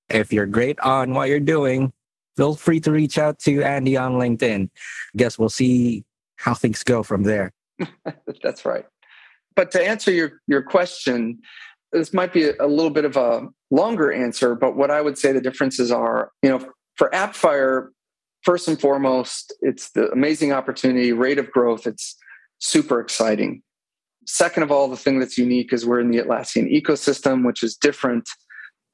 If 0.08 0.32
you're 0.32 0.46
great 0.46 0.80
on 0.80 1.12
what 1.12 1.28
you're 1.28 1.40
doing, 1.40 1.92
feel 2.36 2.54
free 2.54 2.80
to 2.80 2.90
reach 2.90 3.18
out 3.18 3.38
to 3.40 3.62
Andy 3.62 3.96
on 3.96 4.14
LinkedIn. 4.14 4.70
Guess 5.16 5.38
we'll 5.38 5.50
see 5.50 6.04
how 6.36 6.54
things 6.54 6.82
go 6.82 7.02
from 7.02 7.24
there. 7.24 7.52
That's 8.42 8.64
right. 8.64 8.86
But 9.54 9.70
to 9.72 9.84
answer 9.84 10.10
your, 10.10 10.40
your 10.46 10.62
question, 10.62 11.40
this 11.92 12.12
might 12.12 12.32
be 12.32 12.50
a 12.50 12.66
little 12.66 12.90
bit 12.90 13.04
of 13.04 13.16
a 13.16 13.48
longer 13.70 14.12
answer, 14.12 14.54
but 14.54 14.76
what 14.76 14.90
I 14.90 15.00
would 15.00 15.18
say 15.18 15.32
the 15.32 15.40
differences 15.40 15.90
are, 15.90 16.30
you 16.42 16.50
know, 16.50 16.66
for 16.96 17.10
AppFire, 17.10 17.88
first 18.42 18.68
and 18.68 18.80
foremost, 18.80 19.54
it's 19.60 19.90
the 19.90 20.10
amazing 20.10 20.52
opportunity, 20.52 21.12
rate 21.12 21.38
of 21.38 21.50
growth. 21.50 21.86
It's 21.86 22.16
super 22.58 23.00
exciting. 23.00 23.62
Second 24.26 24.62
of 24.62 24.70
all, 24.70 24.88
the 24.88 24.96
thing 24.96 25.18
that's 25.18 25.38
unique 25.38 25.72
is 25.72 25.86
we're 25.86 26.00
in 26.00 26.10
the 26.10 26.18
Atlassian 26.18 26.70
ecosystem, 26.70 27.46
which 27.46 27.62
is 27.62 27.76
different. 27.76 28.28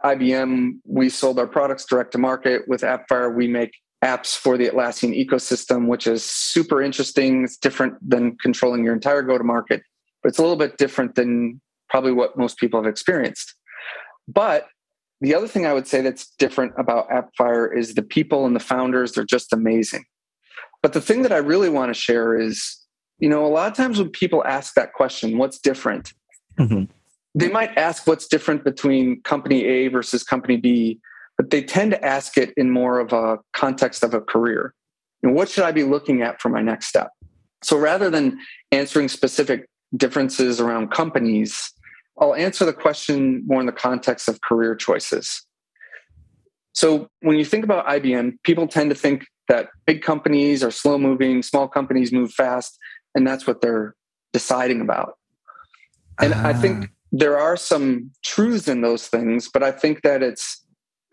IBM, 0.05 0.75
we 0.87 1.09
sold 1.09 1.39
our 1.39 1.47
products 1.47 1.87
direct 1.87 2.13
to 2.13 2.19
market. 2.19 2.69
With 2.69 2.83
AppFire, 2.83 3.35
we 3.35 3.49
make 3.49 3.73
apps 4.05 4.37
for 4.37 4.59
the 4.59 4.69
Atlassian 4.69 5.17
ecosystem, 5.19 5.89
which 5.89 6.07
is 6.07 6.23
super 6.23 6.83
interesting. 6.83 7.43
It's 7.43 7.57
different 7.57 7.95
than 8.07 8.37
controlling 8.37 8.85
your 8.85 8.93
entire 8.93 9.23
go 9.23 9.39
to 9.39 9.45
market, 9.45 9.83
but 10.23 10.29
it's 10.29 10.39
a 10.39 10.43
little 10.43 10.57
bit 10.57 10.77
different 10.77 11.15
than 11.15 11.61
probably 11.95 12.11
what 12.11 12.37
most 12.37 12.59
people 12.59 12.83
have 12.83 12.91
experienced. 12.91 13.55
But 14.27 14.67
the 15.21 15.33
other 15.33 15.47
thing 15.47 15.65
I 15.65 15.73
would 15.73 15.87
say 15.87 16.01
that's 16.01 16.35
different 16.41 16.73
about 16.77 17.09
AppFire 17.09 17.69
is 17.73 17.95
the 17.95 18.03
people 18.03 18.47
and 18.47 18.57
the 18.57 18.61
founders, 18.61 19.13
they're 19.13 19.25
just 19.25 19.53
amazing. 19.53 20.03
But 20.83 20.93
the 20.93 21.01
thing 21.01 21.23
that 21.23 21.31
I 21.31 21.37
really 21.37 21.69
want 21.69 21.95
to 21.95 21.95
share 21.95 22.37
is, 22.37 22.81
you 23.21 23.29
know, 23.29 23.47
a 23.47 23.53
lot 23.59 23.71
of 23.71 23.77
times 23.77 24.01
when 24.01 24.11
people 24.11 24.45
ask 24.45 24.75
that 24.75 24.93
question, 24.93 25.39
what's 25.39 25.61
different? 25.61 26.13
Mm-hmm. 26.59 26.87
They 27.37 27.49
might 27.49 27.79
ask 27.79 28.09
what's 28.09 28.27
different 28.27 28.65
between 28.65 29.23
company 29.23 29.65
A 29.65 29.87
versus 29.87 30.25
company 30.25 30.57
B, 30.57 30.99
but 31.39 31.51
they 31.51 31.63
tend 31.63 31.93
to 31.93 32.05
ask 32.05 32.37
it 32.37 32.53
in 32.57 32.73
more 32.73 32.99
of 32.99 33.13
a 33.13 33.39
context 33.53 34.03
of 34.03 34.15
a 34.15 34.21
career. 34.21 34.75
And 35.23 35.37
what 35.37 35.49
should 35.49 35.63
I 35.63 35.71
be 35.71 35.85
looking 35.85 36.23
at 36.23 36.43
for 36.43 36.49
my 36.49 36.61
next 36.61 36.89
step? 36.89 37.11
So 37.63 37.79
rather 37.79 38.11
than 38.11 38.41
answering 38.73 39.07
specific 39.07 39.69
differences 39.97 40.61
around 40.61 40.91
companies, 40.91 41.71
I'll 42.19 42.35
answer 42.35 42.65
the 42.65 42.73
question 42.73 43.43
more 43.47 43.61
in 43.61 43.67
the 43.67 43.73
context 43.73 44.29
of 44.29 44.41
career 44.41 44.75
choices. 44.75 45.43
So, 46.73 47.09
when 47.21 47.37
you 47.39 47.45
think 47.45 47.65
about 47.65 47.87
IBM, 47.87 48.43
people 48.43 48.67
tend 48.67 48.91
to 48.91 48.97
think 48.97 49.27
that 49.49 49.69
big 49.87 50.03
companies 50.03 50.65
are 50.65 50.71
slow 50.71 50.99
moving, 50.99 51.43
small 51.43 51.69
companies 51.69 52.13
move 52.13 52.33
fast, 52.33 52.79
and 53.15 53.27
that's 53.27 53.47
what 53.47 53.61
they're 53.61 53.95
deciding 54.33 54.81
about. 54.81 55.19
And. 56.21 56.35
I 56.35 56.53
think 56.53 56.85
ah. 56.85 56.89
there 57.13 57.39
are 57.39 57.57
some 57.57 58.11
truths 58.25 58.69
in 58.69 58.81
those 58.81 59.07
things, 59.09 59.49
but 59.53 59.63
I 59.63 59.71
think 59.71 60.03
that 60.03 60.23
it's 60.23 60.65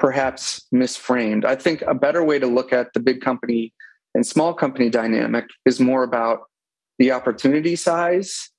perhaps 0.02 0.66
misframed. 0.74 1.46
I 1.46 1.56
think 1.56 1.84
a 1.84 1.94
better 1.94 2.24
way 2.24 2.40
to 2.40 2.48
look 2.48 2.74
at 2.74 2.94
the 2.94 3.00
big 3.00 3.22
company 3.22 3.72
and 4.16 4.26
small 4.26 4.54
company 4.54 4.90
dynamic 4.90 5.46
is 5.66 5.80
more 5.80 6.04
about 6.04 6.42
the 6.98 7.12
opportunity 7.12 7.76
size 7.76 8.50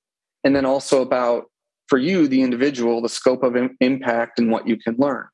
and 0.44 0.54
then 0.54 0.64
also 0.64 1.02
about 1.02 1.46
for 1.88 1.98
you, 1.98 2.28
the 2.28 2.42
individual, 2.42 3.02
the 3.02 3.08
scope 3.08 3.42
of 3.42 3.56
impact 3.80 4.38
and 4.38 4.50
what 4.50 4.66
you 4.66 4.76
can 4.76 4.96
learn. 4.98 5.26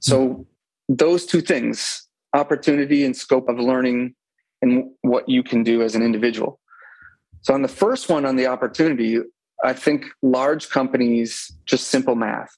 So, 0.00 0.46
those 0.88 1.24
two 1.24 1.40
things 1.40 2.06
opportunity 2.34 3.04
and 3.04 3.16
scope 3.16 3.48
of 3.48 3.58
learning 3.58 4.14
and 4.60 4.90
what 5.02 5.28
you 5.28 5.42
can 5.42 5.62
do 5.62 5.82
as 5.82 5.94
an 5.94 6.02
individual. 6.02 6.60
So, 7.42 7.54
on 7.54 7.62
the 7.62 7.68
first 7.68 8.08
one, 8.08 8.24
on 8.24 8.36
the 8.36 8.46
opportunity, 8.46 9.18
I 9.64 9.72
think 9.72 10.06
large 10.22 10.68
companies, 10.68 11.52
just 11.64 11.88
simple 11.88 12.14
math. 12.14 12.50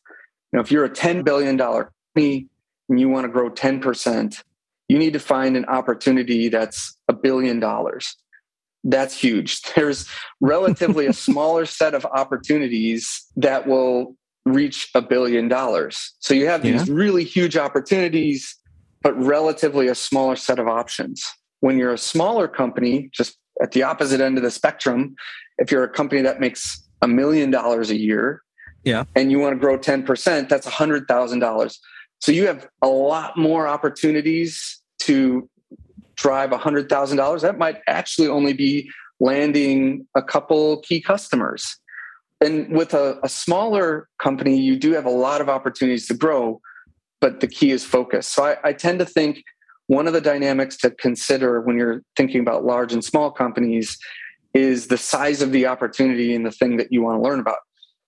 You 0.53 0.59
know, 0.59 0.63
if 0.63 0.71
you're 0.71 0.85
a 0.85 0.91
$10 0.91 1.25
billion 1.25 1.59
company 1.59 2.49
and 2.89 3.01
you 3.01 3.09
want 3.09 3.25
to 3.25 3.29
grow 3.29 3.51
10%, 3.51 4.43
you 4.89 4.99
need 4.99 5.13
to 5.13 5.21
find 5.21 5.57
an 5.57 5.65
opportunity 5.67 6.49
that's 6.49 6.97
a 7.09 7.13
billion 7.13 7.61
dollars 7.61 8.17
that's 8.87 9.19
huge. 9.19 9.61
There's 9.77 10.09
relatively 10.41 11.07
a 11.07 11.13
smaller 11.13 11.67
set 11.67 11.95
of 11.95 12.05
opportunities 12.07 13.25
that 13.37 13.67
will 13.67 14.17
reach 14.45 14.89
a 14.95 15.03
billion 15.03 15.49
dollars. 15.49 16.15
So 16.21 16.33
you 16.33 16.47
have 16.47 16.63
these 16.63 16.89
yeah. 16.89 16.95
really 16.95 17.25
huge 17.25 17.57
opportunities, 17.57 18.57
but 19.03 19.21
relatively 19.21 19.89
a 19.89 19.95
smaller 19.95 20.37
set 20.37 20.59
of 20.59 20.69
options. 20.69 21.25
When 21.61 21.79
you're 21.79 21.93
a 21.93 21.99
smaller 21.99 22.47
company, 22.47 23.11
just 23.13 23.37
at 23.61 23.73
the 23.73 23.83
opposite 23.83 24.21
end 24.21 24.37
of 24.37 24.45
the 24.45 24.51
spectrum, 24.51 25.17
if 25.59 25.73
you're 25.73 25.83
a 25.83 25.89
company 25.89 26.23
that 26.23 26.39
makes 26.39 26.87
a 27.03 27.09
million 27.09 27.51
dollars 27.51 27.91
a 27.91 27.97
year, 27.97 28.43
yeah, 28.85 29.03
and 29.17 29.33
you 29.33 29.41
want 29.41 29.55
to 29.55 29.59
grow 29.59 29.77
10%, 29.77 30.49
that's 30.49 30.67
a 30.67 30.71
hundred 30.71 31.09
thousand 31.09 31.41
dollars. 31.41 31.81
So 32.21 32.31
you 32.31 32.47
have 32.47 32.69
a 32.83 32.89
lot 32.89 33.37
more 33.37 33.67
opportunities 33.67 34.81
to 35.01 35.49
drive 36.17 36.51
$100,000, 36.51 37.41
that 37.43 37.59
might 37.59 37.79
actually 37.87 38.29
only 38.29 38.53
be 38.53 38.91
landing 39.21 40.07
a 40.15 40.23
couple 40.23 40.81
key 40.81 41.01
customers. 41.01 41.77
And 42.41 42.71
with 42.71 42.93
a, 42.93 43.19
a, 43.23 43.29
smaller 43.29 44.09
company, 44.19 44.61
you 44.61 44.77
do 44.77 44.93
have 44.93 45.07
a 45.07 45.11
lot 45.11 45.41
of 45.41 45.49
opportunities 45.49 46.07
to 46.09 46.15
grow, 46.15 46.61
but 47.21 47.41
the 47.41 47.47
key 47.47 47.71
is 47.71 47.85
focus. 47.85 48.27
So 48.29 48.45
I, 48.45 48.57
I 48.63 48.73
tend 48.75 48.99
to 48.99 49.07
think 49.07 49.43
one 49.87 50.07
of 50.07 50.13
the 50.13 50.21
dynamics 50.21 50.77
to 50.79 50.91
consider 50.91 51.61
when 51.63 51.79
you're 51.79 52.03
thinking 52.15 52.41
about 52.41 52.65
large 52.65 52.93
and 52.93 53.03
small 53.03 53.31
companies 53.31 53.97
is 54.53 54.89
the 54.89 54.99
size 54.99 55.41
of 55.41 55.53
the 55.53 55.67
opportunity 55.67 56.35
and 56.35 56.45
the 56.45 56.51
thing 56.51 56.77
that 56.77 56.93
you 56.93 57.03
want 57.03 57.19
to 57.19 57.23
learn 57.23 57.41
about. 57.41 57.59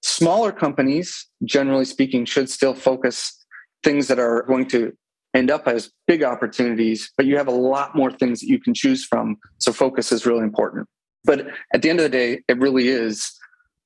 Smaller 0.02 0.52
companies, 0.52 1.26
generally 1.44 1.84
speaking, 1.84 2.24
should 2.24 2.50
still 2.50 2.74
focus 2.74 3.46
things 3.82 4.08
that 4.08 4.18
are 4.18 4.42
going 4.42 4.66
to 4.68 4.92
end 5.34 5.50
up 5.50 5.68
as 5.68 5.90
big 6.06 6.22
opportunities, 6.22 7.10
but 7.16 7.26
you 7.26 7.36
have 7.36 7.48
a 7.48 7.52
lot 7.52 7.94
more 7.94 8.10
things 8.10 8.40
that 8.40 8.48
you 8.48 8.58
can 8.58 8.74
choose 8.74 9.04
from. 9.04 9.36
So 9.58 9.72
focus 9.72 10.10
is 10.12 10.26
really 10.26 10.42
important. 10.42 10.88
But 11.24 11.48
at 11.72 11.82
the 11.82 11.90
end 11.90 12.00
of 12.00 12.04
the 12.04 12.10
day, 12.10 12.40
it 12.48 12.58
really 12.58 12.88
is 12.88 13.30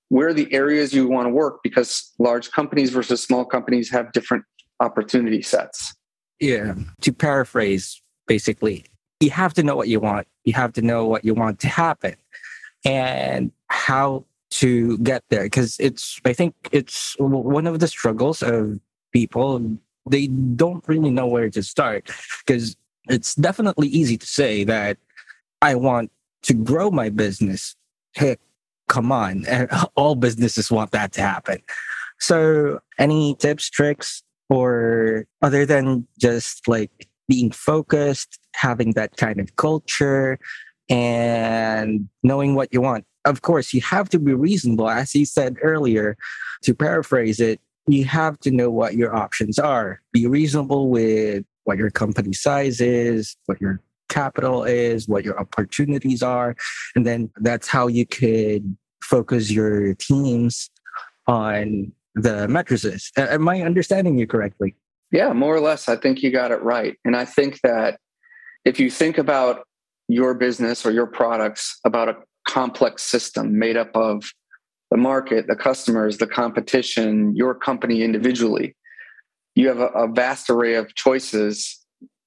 where 0.08 0.28
are 0.28 0.34
the 0.34 0.52
areas 0.52 0.92
you 0.92 1.08
want 1.08 1.26
to 1.26 1.30
work 1.30 1.61
because 1.62 2.12
large 2.18 2.50
companies 2.50 2.90
versus 2.90 3.22
small 3.22 3.44
companies 3.44 3.90
have 3.90 4.12
different 4.12 4.44
opportunity 4.80 5.42
sets. 5.42 5.94
Yeah. 6.38 6.75
To 7.00 7.12
paraphrase, 7.12 8.02
basically, 8.26 8.84
you 9.20 9.30
have 9.30 9.54
to 9.54 9.62
know 9.62 9.76
what 9.76 9.88
you 9.88 10.00
want. 10.00 10.26
You 10.44 10.52
have 10.52 10.72
to 10.75 10.82
know 10.82 11.06
what 11.06 11.25
you 11.25 11.34
want 11.34 11.61
to 11.61 11.68
happen 11.68 12.16
and 12.84 13.52
how 13.68 14.26
to 14.50 14.99
get 14.99 15.25
there. 15.30 15.44
Because 15.44 15.76
it's, 15.80 16.20
I 16.25 16.32
think 16.32 16.54
it's 16.72 17.16
one 17.18 17.66
of 17.66 17.78
the 17.78 17.88
struggles 17.88 18.42
of 18.42 18.80
people 19.12 19.78
they 20.09 20.26
don't 20.26 20.87
really 20.88 21.11
know 21.11 21.26
where 21.26 21.50
to 21.50 21.62
start 21.62 22.11
because 22.44 22.76
it's 23.09 23.35
definitely 23.35 23.88
easy 23.88 24.16
to 24.16 24.26
say 24.26 24.64
that 24.64 24.99
I 25.61 25.75
want 25.75 26.11
to 26.42 26.54
grow 26.54 26.90
my 26.90 27.09
business. 27.09 27.76
Hey, 28.14 28.37
come 28.88 29.12
on. 29.12 29.47
All 29.97 30.14
businesses 30.14 30.71
want 30.71 30.90
that 30.92 31.12
to 31.12 31.21
happen. 31.21 31.59
So, 32.18 32.78
any 32.99 33.35
tips, 33.37 33.68
tricks, 33.68 34.23
or 34.49 35.26
other 35.40 35.66
than 35.66 36.06
just 36.21 36.68
like 36.68 37.09
being 37.28 37.50
focused, 37.50 38.38
having 38.54 38.92
that 38.92 39.16
kind 39.16 39.40
of 39.40 39.56
culture, 39.56 40.38
and 40.88 42.09
knowing 42.23 42.54
what 42.54 42.73
you 42.73 42.80
want? 42.80 43.04
Of 43.25 43.42
course, 43.42 43.73
you 43.73 43.80
have 43.82 44.09
to 44.11 44.18
be 44.18 44.35
reasonable. 44.35 44.88
As 44.88 45.14
you 45.14 45.25
said 45.25 45.56
earlier, 45.62 46.16
to 46.62 46.75
paraphrase 46.75 47.40
it, 47.40 47.61
you 47.86 48.04
have 48.04 48.38
to 48.40 48.50
know 48.50 48.70
what 48.70 48.94
your 48.94 49.14
options 49.14 49.58
are. 49.58 50.00
Be 50.12 50.26
reasonable 50.26 50.88
with 50.88 51.44
what 51.64 51.78
your 51.78 51.90
company 51.90 52.32
size 52.32 52.80
is, 52.80 53.36
what 53.46 53.60
your 53.60 53.80
capital 54.08 54.64
is, 54.64 55.08
what 55.08 55.24
your 55.24 55.38
opportunities 55.38 56.22
are. 56.22 56.54
And 56.94 57.06
then 57.06 57.30
that's 57.40 57.68
how 57.68 57.86
you 57.86 58.06
could 58.06 58.76
focus 59.02 59.50
your 59.50 59.94
teams 59.94 60.70
on 61.26 61.92
the 62.14 62.46
matrices. 62.48 63.10
Am 63.16 63.48
I 63.48 63.62
understanding 63.62 64.18
you 64.18 64.26
correctly? 64.26 64.76
Yeah, 65.10 65.32
more 65.32 65.54
or 65.54 65.60
less. 65.60 65.88
I 65.88 65.96
think 65.96 66.22
you 66.22 66.30
got 66.30 66.50
it 66.50 66.62
right. 66.62 66.96
And 67.04 67.16
I 67.16 67.24
think 67.24 67.60
that 67.62 67.98
if 68.64 68.78
you 68.78 68.90
think 68.90 69.18
about 69.18 69.66
your 70.08 70.34
business 70.34 70.84
or 70.84 70.90
your 70.90 71.06
products 71.06 71.78
about 71.84 72.08
a 72.08 72.16
complex 72.46 73.02
system 73.02 73.58
made 73.58 73.76
up 73.76 73.90
of 73.94 74.24
the 74.92 74.99
market, 74.99 75.46
the 75.46 75.56
customers, 75.56 76.18
the 76.18 76.26
competition, 76.26 77.34
your 77.34 77.54
company 77.54 78.02
individually. 78.02 78.76
You 79.54 79.68
have 79.68 79.80
a, 79.80 79.87
a 79.87 80.06
vast 80.06 80.50
array 80.50 80.75
of 80.75 80.94
choices. 80.94 81.80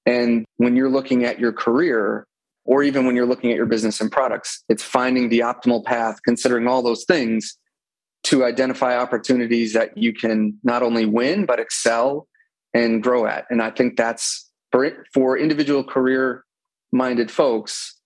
And 0.04 0.44
when 0.56 0.74
you're 0.74 0.90
looking 0.90 1.24
at 1.24 1.38
your 1.38 1.52
career, 1.52 2.26
or 2.64 2.82
even 2.82 3.06
when 3.06 3.14
you're 3.14 3.24
looking 3.24 3.52
at 3.52 3.56
your 3.56 3.66
business 3.66 4.00
and 4.00 4.10
products, 4.10 4.64
it's 4.68 4.82
finding 4.82 5.28
the 5.28 5.40
optimal 5.40 5.84
path, 5.84 6.18
considering 6.24 6.66
all 6.66 6.82
those 6.82 7.04
things 7.04 7.56
to 8.24 8.44
identify 8.44 8.98
opportunities 8.98 9.72
that 9.74 9.96
you 9.96 10.12
can 10.12 10.58
not 10.64 10.82
only 10.82 11.06
win, 11.06 11.46
but 11.46 11.60
excel 11.60 12.26
and 12.74 13.00
grow 13.00 13.26
at. 13.26 13.44
And 13.48 13.62
I 13.62 13.70
think 13.70 13.96
that's 13.96 14.50
for, 14.72 15.04
for 15.14 15.38
individual 15.38 15.84
career 15.84 16.44
minded 16.90 17.30
folks, 17.30 17.96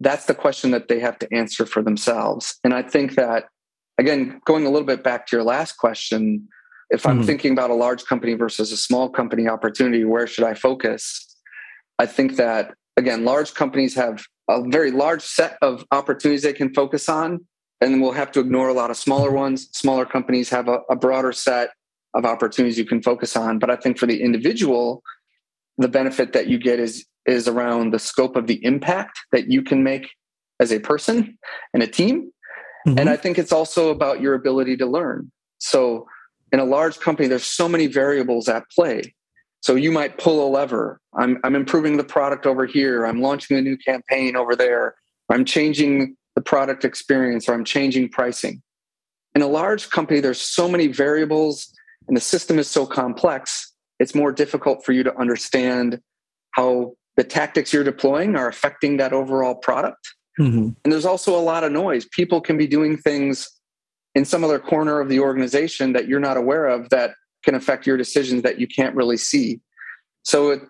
that's 0.00 0.24
the 0.24 0.34
question 0.34 0.70
that 0.70 0.88
they 0.88 1.00
have 1.00 1.18
to 1.18 1.28
answer 1.34 1.66
for 1.66 1.82
themselves. 1.82 2.58
And 2.64 2.72
I 2.72 2.80
think 2.80 3.16
that, 3.16 3.44
again, 4.00 4.40
going 4.46 4.64
a 4.64 4.70
little 4.70 4.86
bit 4.86 5.04
back 5.04 5.26
to 5.26 5.36
your 5.36 5.44
last 5.44 5.76
question, 5.76 6.48
if 6.88 7.06
I'm 7.06 7.18
mm-hmm. 7.18 7.26
thinking 7.26 7.52
about 7.52 7.70
a 7.70 7.74
large 7.74 8.04
company 8.06 8.32
versus 8.32 8.72
a 8.72 8.76
small 8.76 9.10
company 9.10 9.46
opportunity, 9.46 10.04
where 10.04 10.26
should 10.26 10.44
I 10.44 10.54
focus? 10.54 11.36
I 11.98 12.06
think 12.06 12.36
that, 12.36 12.74
again, 12.96 13.24
large 13.24 13.52
companies 13.54 13.94
have 13.94 14.24
a 14.48 14.62
very 14.68 14.90
large 14.90 15.22
set 15.22 15.58
of 15.60 15.84
opportunities 15.92 16.42
they 16.42 16.54
can 16.54 16.72
focus 16.72 17.08
on, 17.10 17.44
and 17.82 18.00
we'll 18.00 18.12
have 18.12 18.32
to 18.32 18.40
ignore 18.40 18.68
a 18.68 18.72
lot 18.72 18.90
of 18.90 18.96
smaller 18.96 19.30
ones. 19.30 19.68
Smaller 19.72 20.06
companies 20.06 20.48
have 20.48 20.66
a, 20.66 20.80
a 20.88 20.96
broader 20.96 21.32
set 21.32 21.70
of 22.14 22.24
opportunities 22.24 22.78
you 22.78 22.86
can 22.86 23.02
focus 23.02 23.36
on. 23.36 23.58
But 23.58 23.70
I 23.70 23.76
think 23.76 23.98
for 23.98 24.06
the 24.06 24.22
individual, 24.22 25.02
the 25.76 25.88
benefit 25.88 26.32
that 26.32 26.48
you 26.48 26.58
get 26.58 26.80
is 26.80 27.06
is 27.26 27.46
around 27.46 27.92
the 27.92 27.98
scope 27.98 28.34
of 28.34 28.46
the 28.46 28.64
impact 28.64 29.20
that 29.30 29.50
you 29.50 29.62
can 29.62 29.84
make 29.84 30.08
as 30.58 30.72
a 30.72 30.80
person 30.80 31.38
and 31.74 31.82
a 31.82 31.86
team. 31.86 32.32
Mm-hmm. 32.86 32.98
And 32.98 33.08
I 33.10 33.16
think 33.16 33.38
it's 33.38 33.52
also 33.52 33.90
about 33.90 34.20
your 34.20 34.34
ability 34.34 34.76
to 34.78 34.86
learn. 34.86 35.30
So 35.58 36.06
in 36.52 36.60
a 36.60 36.64
large 36.64 36.98
company, 36.98 37.28
there's 37.28 37.44
so 37.44 37.68
many 37.68 37.86
variables 37.86 38.48
at 38.48 38.64
play. 38.70 39.14
So 39.60 39.74
you 39.74 39.92
might 39.92 40.18
pull 40.18 40.46
a 40.46 40.48
lever. 40.48 41.00
I'm, 41.18 41.38
I'm 41.44 41.54
improving 41.54 41.96
the 41.98 42.04
product 42.04 42.46
over 42.46 42.64
here. 42.64 43.04
I'm 43.04 43.20
launching 43.20 43.58
a 43.58 43.60
new 43.60 43.76
campaign 43.76 44.34
over 44.36 44.56
there. 44.56 44.94
I'm 45.30 45.44
changing 45.44 46.16
the 46.34 46.40
product 46.40 46.84
experience 46.84 47.48
or 47.48 47.54
I'm 47.54 47.64
changing 47.64 48.08
pricing. 48.08 48.62
In 49.34 49.42
a 49.42 49.46
large 49.46 49.90
company, 49.90 50.20
there's 50.20 50.40
so 50.40 50.68
many 50.68 50.86
variables 50.86 51.72
and 52.08 52.16
the 52.16 52.20
system 52.20 52.58
is 52.58 52.68
so 52.68 52.86
complex, 52.86 53.72
it's 54.00 54.14
more 54.14 54.32
difficult 54.32 54.84
for 54.84 54.92
you 54.92 55.04
to 55.04 55.16
understand 55.16 56.00
how 56.52 56.94
the 57.16 57.22
tactics 57.22 57.72
you're 57.72 57.84
deploying 57.84 58.34
are 58.34 58.48
affecting 58.48 58.96
that 58.96 59.12
overall 59.12 59.54
product. 59.54 60.14
Mm-hmm. 60.40 60.70
And 60.84 60.92
there's 60.92 61.04
also 61.04 61.38
a 61.38 61.40
lot 61.40 61.64
of 61.64 61.72
noise. 61.72 62.06
People 62.06 62.40
can 62.40 62.56
be 62.56 62.66
doing 62.66 62.96
things 62.96 63.48
in 64.14 64.24
some 64.24 64.42
other 64.42 64.58
corner 64.58 65.00
of 65.00 65.08
the 65.08 65.20
organization 65.20 65.92
that 65.92 66.08
you're 66.08 66.20
not 66.20 66.36
aware 66.36 66.66
of 66.66 66.88
that 66.90 67.12
can 67.44 67.54
affect 67.54 67.86
your 67.86 67.96
decisions 67.96 68.42
that 68.42 68.58
you 68.58 68.66
can't 68.66 68.94
really 68.94 69.16
see. 69.16 69.60
So, 70.22 70.50
it, 70.50 70.62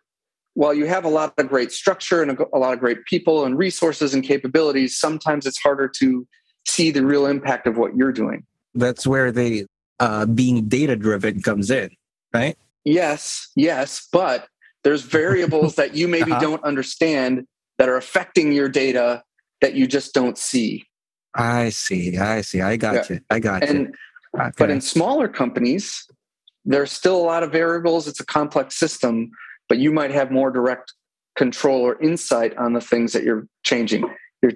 while 0.54 0.74
you 0.74 0.86
have 0.86 1.04
a 1.04 1.08
lot 1.08 1.32
of 1.38 1.48
great 1.48 1.70
structure 1.70 2.22
and 2.22 2.32
a, 2.32 2.44
a 2.52 2.58
lot 2.58 2.72
of 2.72 2.80
great 2.80 3.04
people 3.06 3.44
and 3.44 3.56
resources 3.56 4.12
and 4.12 4.24
capabilities, 4.24 4.98
sometimes 4.98 5.46
it's 5.46 5.58
harder 5.58 5.88
to 6.00 6.26
see 6.66 6.90
the 6.90 7.04
real 7.06 7.26
impact 7.26 7.66
of 7.66 7.78
what 7.78 7.96
you're 7.96 8.12
doing. 8.12 8.44
That's 8.74 9.06
where 9.06 9.30
the 9.32 9.66
uh, 10.00 10.26
being 10.26 10.68
data 10.68 10.96
driven 10.96 11.42
comes 11.42 11.70
in, 11.70 11.90
right? 12.34 12.56
Yes, 12.84 13.48
yes, 13.54 14.06
but 14.12 14.48
there's 14.82 15.02
variables 15.02 15.74
that 15.76 15.94
you 15.94 16.08
maybe 16.08 16.32
uh-huh. 16.32 16.40
don't 16.40 16.64
understand 16.64 17.46
that 17.78 17.88
are 17.88 17.96
affecting 17.96 18.52
your 18.52 18.68
data 18.68 19.22
that 19.60 19.74
you 19.74 19.86
just 19.86 20.14
don't 20.14 20.38
see. 20.38 20.86
I 21.34 21.70
see. 21.70 22.18
I 22.18 22.40
see. 22.40 22.60
I 22.60 22.76
got 22.76 22.94
yeah. 22.94 23.16
you. 23.16 23.20
I 23.30 23.38
got 23.38 23.62
and, 23.62 23.78
you. 23.78 23.92
Okay. 24.40 24.50
But 24.56 24.70
in 24.70 24.80
smaller 24.80 25.28
companies, 25.28 26.06
there's 26.64 26.92
still 26.92 27.16
a 27.16 27.22
lot 27.22 27.42
of 27.42 27.52
variables. 27.52 28.06
It's 28.08 28.20
a 28.20 28.26
complex 28.26 28.76
system, 28.76 29.30
but 29.68 29.78
you 29.78 29.92
might 29.92 30.10
have 30.10 30.30
more 30.30 30.50
direct 30.50 30.92
control 31.36 31.80
or 31.80 32.00
insight 32.02 32.56
on 32.56 32.72
the 32.72 32.80
things 32.80 33.12
that 33.12 33.22
you're 33.22 33.46
changing. 33.62 34.04
You're 34.42 34.52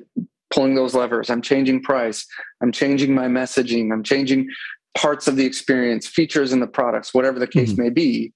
pulling 0.52 0.74
those 0.74 0.94
levers. 0.94 1.30
I'm 1.30 1.42
changing 1.42 1.82
price. 1.82 2.26
I'm 2.62 2.72
changing 2.72 3.14
my 3.14 3.26
messaging. 3.26 3.92
I'm 3.92 4.02
changing 4.02 4.48
parts 4.96 5.26
of 5.26 5.36
the 5.36 5.44
experience, 5.44 6.06
features 6.06 6.52
in 6.52 6.60
the 6.60 6.66
products, 6.66 7.12
whatever 7.12 7.38
the 7.38 7.46
case 7.46 7.72
mm-hmm. 7.72 7.82
may 7.82 7.90
be. 7.90 8.32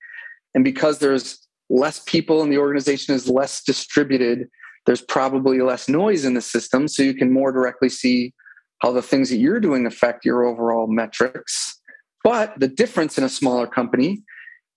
And 0.55 0.65
because 0.65 0.99
there's 0.99 1.47
less 1.71 2.03
people 2.07 2.43
and 2.43 2.53
the 2.53 2.59
organization 2.59 3.15
is 3.15 3.29
less 3.29 3.63
distributed, 3.63 4.49
there's 4.89 5.03
probably 5.03 5.61
less 5.61 5.87
noise 5.87 6.25
in 6.25 6.33
the 6.33 6.41
system. 6.41 6.89
So 6.89 7.03
you 7.03 7.13
can 7.13 7.31
more 7.31 7.53
directly 7.53 7.91
see 7.91 8.33
how 8.79 8.91
the 8.91 9.03
things 9.03 9.29
that 9.29 9.37
you're 9.37 9.61
doing 9.61 9.85
affect 9.85 10.25
your 10.25 10.47
overall 10.47 10.87
metrics. 10.87 11.79
But 12.25 12.59
the 12.59 12.69
difference 12.69 13.19
in 13.19 13.23
a 13.23 13.29
smaller 13.29 13.67
company 13.67 14.23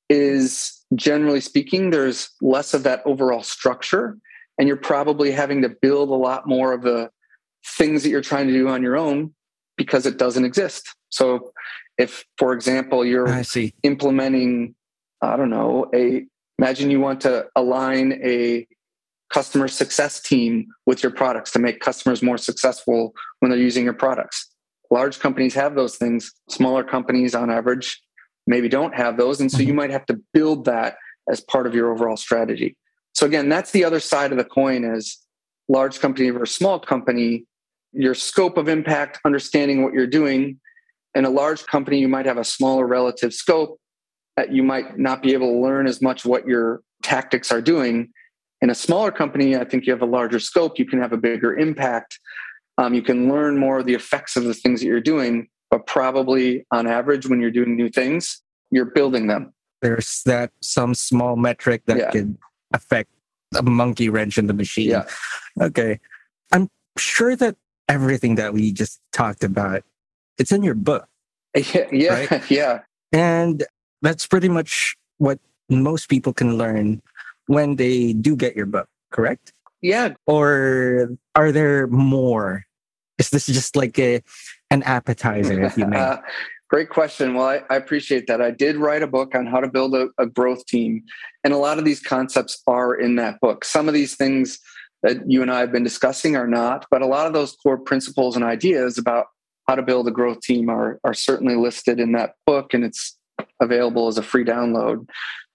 is 0.09 0.83
generally 0.95 1.39
speaking, 1.39 1.91
there's 1.91 2.29
less 2.41 2.73
of 2.73 2.83
that 2.83 3.01
overall 3.05 3.41
structure. 3.41 4.17
And 4.59 4.67
you're 4.67 4.75
probably 4.75 5.31
having 5.31 5.61
to 5.61 5.69
build 5.69 6.09
a 6.09 6.13
lot 6.13 6.45
more 6.45 6.73
of 6.73 6.81
the 6.81 7.09
things 7.65 8.03
that 8.03 8.09
you're 8.09 8.19
trying 8.19 8.47
to 8.47 8.53
do 8.53 8.67
on 8.67 8.83
your 8.83 8.97
own 8.97 9.33
because 9.77 10.05
it 10.05 10.17
doesn't 10.17 10.43
exist. 10.43 10.93
So 11.07 11.53
if, 11.97 12.25
for 12.37 12.51
example, 12.51 13.05
you're 13.05 13.29
implementing, 13.83 14.75
I 15.21 15.37
don't 15.37 15.49
know, 15.49 15.89
a 15.95 16.25
Imagine 16.61 16.91
you 16.91 16.99
want 16.99 17.21
to 17.21 17.47
align 17.55 18.21
a 18.23 18.67
customer 19.31 19.67
success 19.67 20.21
team 20.21 20.67
with 20.85 21.01
your 21.01 21.11
products 21.11 21.51
to 21.51 21.59
make 21.59 21.79
customers 21.79 22.21
more 22.21 22.37
successful 22.37 23.13
when 23.39 23.49
they're 23.49 23.59
using 23.59 23.83
your 23.83 23.93
products. 23.93 24.47
Large 24.89 25.19
companies 25.19 25.53
have 25.53 25.75
those 25.75 25.95
things, 25.95 26.31
smaller 26.49 26.83
companies 26.83 27.33
on 27.33 27.49
average 27.49 28.01
maybe 28.47 28.69
don't 28.69 28.95
have 28.95 29.17
those. 29.17 29.39
And 29.39 29.51
so 29.51 29.59
you 29.59 29.67
mm-hmm. 29.67 29.77
might 29.77 29.89
have 29.91 30.05
to 30.07 30.19
build 30.33 30.65
that 30.65 30.97
as 31.29 31.41
part 31.41 31.67
of 31.67 31.75
your 31.75 31.91
overall 31.91 32.17
strategy. 32.17 32.75
So 33.13 33.25
again, 33.25 33.49
that's 33.49 33.71
the 33.71 33.83
other 33.83 33.99
side 33.99 34.31
of 34.31 34.37
the 34.37 34.43
coin 34.43 34.83
is 34.83 35.19
large 35.67 35.99
company 35.99 36.29
versus 36.29 36.55
small 36.55 36.79
company, 36.79 37.45
your 37.93 38.13
scope 38.15 38.57
of 38.57 38.67
impact, 38.67 39.19
understanding 39.25 39.83
what 39.83 39.93
you're 39.93 40.07
doing. 40.07 40.59
In 41.13 41.25
a 41.25 41.29
large 41.29 41.65
company, 41.65 41.99
you 41.99 42.07
might 42.07 42.25
have 42.25 42.37
a 42.37 42.43
smaller 42.43 42.87
relative 42.87 43.33
scope, 43.33 43.79
that 44.37 44.51
you 44.51 44.63
might 44.63 44.97
not 44.97 45.21
be 45.21 45.33
able 45.33 45.51
to 45.51 45.59
learn 45.59 45.87
as 45.87 46.01
much 46.01 46.25
what 46.25 46.47
your 46.47 46.81
tactics 47.03 47.51
are 47.51 47.61
doing. 47.61 48.11
In 48.61 48.69
a 48.69 48.75
smaller 48.75 49.11
company, 49.11 49.55
I 49.55 49.65
think 49.65 49.85
you 49.85 49.93
have 49.93 50.01
a 50.01 50.07
larger 50.07 50.39
scope, 50.39 50.77
you 50.77 50.85
can 50.85 51.01
have 51.01 51.13
a 51.13 51.17
bigger 51.17 51.57
impact. 51.57 52.19
Um, 52.77 52.93
you 52.93 53.01
can 53.01 53.31
learn 53.31 53.57
more 53.57 53.79
of 53.79 53.85
the 53.85 53.93
effects 53.93 54.35
of 54.35 54.43
the 54.43 54.53
things 54.53 54.81
that 54.81 54.87
you're 54.87 55.01
doing, 55.01 55.47
but 55.69 55.85
probably 55.87 56.65
on 56.71 56.87
average, 56.87 57.27
when 57.27 57.41
you're 57.41 57.51
doing 57.51 57.75
new 57.75 57.89
things, 57.89 58.41
you're 58.69 58.85
building 58.85 59.27
them. 59.27 59.53
There's 59.81 60.21
that 60.25 60.51
some 60.61 60.93
small 60.93 61.35
metric 61.35 61.83
that 61.87 61.97
yeah. 61.97 62.11
can 62.11 62.37
affect 62.73 63.09
a 63.55 63.63
monkey 63.63 64.09
wrench 64.09 64.37
in 64.37 64.47
the 64.47 64.53
machine. 64.53 64.89
Yeah. 64.89 65.07
Okay. 65.59 65.99
I'm 66.51 66.69
sure 66.97 67.35
that 67.35 67.55
everything 67.89 68.35
that 68.35 68.53
we 68.53 68.71
just 68.71 68.99
talked 69.11 69.43
about, 69.43 69.83
it's 70.37 70.51
in 70.51 70.63
your 70.63 70.75
book. 70.75 71.07
Yeah. 71.55 71.87
Yeah. 71.91 72.27
Right? 72.29 72.43
yeah. 72.51 72.79
And 73.11 73.65
that's 74.01 74.25
pretty 74.25 74.49
much 74.49 74.95
what 75.17 75.39
most 75.69 76.09
people 76.09 76.33
can 76.33 76.57
learn 76.57 77.01
when 77.51 77.75
they 77.75 78.13
do 78.13 78.37
get 78.37 78.55
your 78.55 78.65
book, 78.65 78.87
correct? 79.11 79.51
Yeah. 79.81 80.13
Or 80.25 81.09
are 81.35 81.51
there 81.51 81.85
more? 81.87 82.63
Is 83.17 83.29
this 83.29 83.45
just 83.45 83.75
like 83.75 83.99
a 83.99 84.21
an 84.69 84.83
appetizer, 84.83 85.61
if 85.61 85.77
you 85.77 85.85
may? 85.85 86.15
Great 86.69 86.89
question. 86.89 87.33
Well, 87.33 87.47
I, 87.47 87.63
I, 87.69 87.75
appreciate 87.75 88.27
that. 88.27 88.41
I 88.41 88.49
did 88.51 88.77
write 88.77 89.03
a 89.03 89.07
book 89.07 89.35
on 89.35 89.45
how 89.45 89.59
to 89.59 89.67
build 89.67 89.93
a, 89.93 90.07
a 90.17 90.25
growth 90.25 90.65
team, 90.65 91.03
and 91.43 91.53
a 91.53 91.57
lot 91.57 91.77
of 91.77 91.83
these 91.83 91.99
concepts 91.99 92.63
are 92.65 92.95
in 92.95 93.17
that 93.17 93.41
book. 93.41 93.65
Some 93.65 93.89
of 93.89 93.93
these 93.93 94.15
things 94.15 94.57
that 95.03 95.29
you 95.29 95.41
and 95.41 95.51
I 95.51 95.59
have 95.59 95.73
been 95.73 95.83
discussing 95.83 96.37
are 96.37 96.47
not, 96.47 96.85
but 96.89 97.01
a 97.01 97.05
lot 97.05 97.27
of 97.27 97.33
those 97.33 97.57
core 97.61 97.77
principles 97.77 98.37
and 98.37 98.45
ideas 98.45 98.97
about 98.97 99.25
how 99.67 99.75
to 99.75 99.81
build 99.81 100.07
a 100.07 100.11
growth 100.11 100.39
team 100.39 100.69
are, 100.69 100.97
are 101.03 101.13
certainly 101.13 101.55
listed 101.55 101.99
in 101.99 102.13
that 102.13 102.35
book, 102.45 102.73
and 102.73 102.85
it's 102.85 103.17
available 103.59 104.07
as 104.07 104.17
a 104.17 104.23
free 104.23 104.45
download. 104.45 105.05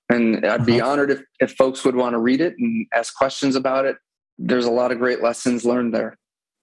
And 0.09 0.45
I'd 0.47 0.65
be 0.65 0.81
uh-huh. 0.81 0.91
honored 0.91 1.11
if, 1.11 1.23
if 1.41 1.53
folks 1.57 1.85
would 1.85 1.97
want 1.97 2.15
to 2.15 2.19
read 2.19 2.41
it 2.41 2.55
and 2.59 2.87
ask 2.95 3.15
questions 3.15 3.57
about 3.57 3.85
it. 3.85 3.97
There's 4.39 4.67
a 4.67 4.71
lot 4.71 4.93
of 4.93 4.99
great 4.99 5.23
lessons 5.23 5.65
learned 5.65 5.95
there. 5.95 6.17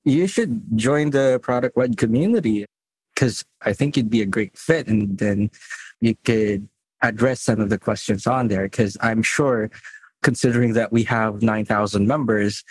You 0.06 0.28
should 0.28 0.78
join 0.78 1.10
the 1.10 1.40
product 1.42 1.78
led 1.78 1.98
community 1.98 2.66
because 3.14 3.44
I 3.62 3.74
think 3.74 3.98
you'd 3.98 4.10
be 4.10 4.22
a 4.22 4.26
great 4.26 4.58
fit. 4.58 4.88
And 4.88 5.18
then 5.18 5.50
you 6.02 6.16
could 6.24 6.68
address 7.02 7.42
some 7.42 7.60
of 7.60 7.70
the 7.70 7.78
questions 7.78 8.28
on 8.28 8.48
there. 8.48 8.64
Because 8.64 8.98
I'm 9.02 9.24
sure, 9.24 9.70
considering 10.22 10.74
that 10.74 10.92
we 10.92 11.04
have 11.04 11.42
9,000 11.42 12.08
members, 12.08 12.64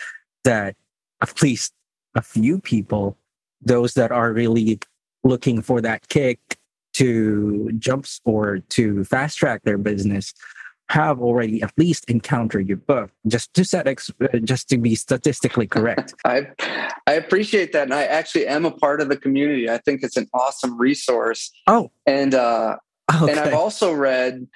that 0.43 0.75
at 1.21 1.41
least 1.41 1.73
a 2.15 2.21
few 2.21 2.59
people, 2.59 3.17
those 3.61 3.93
that 3.93 4.11
are 4.11 4.33
really 4.33 4.79
looking 5.23 5.61
for 5.61 5.81
that 5.81 6.07
kick 6.09 6.39
to 6.93 7.71
jump 7.79 8.05
or 8.23 8.59
to 8.69 9.03
fast 9.03 9.37
track 9.37 9.61
their 9.63 9.77
business 9.77 10.33
have 10.89 11.21
already 11.21 11.61
at 11.61 11.71
least 11.77 12.09
encountered 12.09 12.67
your 12.67 12.77
book 12.77 13.09
just 13.27 13.53
to 13.53 13.63
set 13.63 13.87
ex- 13.87 14.11
uh, 14.21 14.37
just 14.39 14.69
to 14.69 14.77
be 14.77 14.95
statistically 14.95 15.67
correct 15.67 16.13
i 16.25 16.45
i 17.07 17.13
appreciate 17.13 17.71
that 17.71 17.83
and 17.83 17.93
i 17.93 18.03
actually 18.03 18.45
am 18.45 18.65
a 18.65 18.71
part 18.71 19.01
of 19.01 19.09
the 19.09 19.17
community 19.17 19.69
i 19.69 19.77
think 19.77 20.03
it's 20.03 20.17
an 20.17 20.27
awesome 20.33 20.77
resource 20.77 21.51
oh 21.67 21.89
and 22.05 22.35
uh 22.35 22.75
okay. 23.21 23.31
and 23.31 23.39
i've 23.39 23.53
also 23.53 23.91
read 23.91 24.47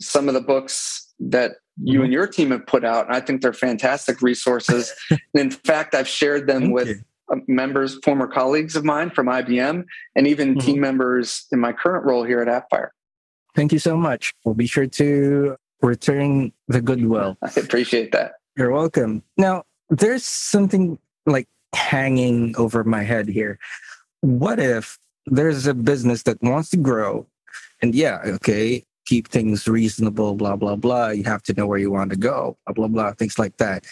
some 0.00 0.28
of 0.28 0.34
the 0.34 0.40
books 0.40 1.12
that 1.18 1.52
you 1.82 1.94
mm-hmm. 1.94 2.04
and 2.04 2.12
your 2.12 2.26
team 2.26 2.50
have 2.50 2.66
put 2.66 2.84
out 2.84 3.06
and 3.06 3.16
i 3.16 3.20
think 3.20 3.42
they're 3.42 3.52
fantastic 3.52 4.22
resources 4.22 4.92
and 5.10 5.20
in 5.34 5.50
fact 5.50 5.94
i've 5.94 6.08
shared 6.08 6.46
them 6.46 6.62
Thank 6.62 6.74
with 6.74 6.88
you. 6.88 7.00
Uh, 7.30 7.36
members 7.48 7.98
former 8.04 8.26
colleagues 8.26 8.76
of 8.76 8.84
mine 8.84 9.10
from 9.10 9.26
ibm 9.26 9.84
and 10.16 10.26
even 10.26 10.50
mm-hmm. 10.50 10.66
team 10.66 10.80
members 10.80 11.46
in 11.52 11.58
my 11.58 11.72
current 11.72 12.04
role 12.04 12.24
here 12.24 12.40
at 12.40 12.48
appfire 12.48 12.88
Thank 13.54 13.72
you 13.72 13.78
so 13.78 13.96
much. 13.96 14.34
We'll 14.44 14.54
be 14.54 14.66
sure 14.66 14.86
to 14.86 15.56
return 15.82 16.52
the 16.68 16.80
goodwill. 16.80 17.36
I 17.42 17.50
appreciate 17.56 18.12
that. 18.12 18.34
You're 18.56 18.72
welcome. 18.72 19.22
Now, 19.36 19.64
there's 19.90 20.24
something 20.24 20.98
like 21.26 21.48
hanging 21.74 22.56
over 22.56 22.84
my 22.84 23.02
head 23.02 23.28
here. 23.28 23.58
What 24.20 24.58
if 24.58 24.98
there's 25.26 25.66
a 25.66 25.74
business 25.74 26.22
that 26.24 26.42
wants 26.42 26.70
to 26.70 26.76
grow 26.76 27.26
and 27.80 27.94
yeah, 27.94 28.20
okay, 28.24 28.84
keep 29.06 29.28
things 29.28 29.66
reasonable, 29.66 30.34
blah, 30.34 30.56
blah, 30.56 30.76
blah. 30.76 31.08
You 31.08 31.24
have 31.24 31.42
to 31.44 31.54
know 31.54 31.66
where 31.66 31.78
you 31.78 31.90
want 31.90 32.10
to 32.10 32.16
go, 32.16 32.56
blah, 32.66 32.74
blah, 32.74 32.88
blah, 32.88 33.12
things 33.12 33.38
like 33.38 33.56
that. 33.56 33.84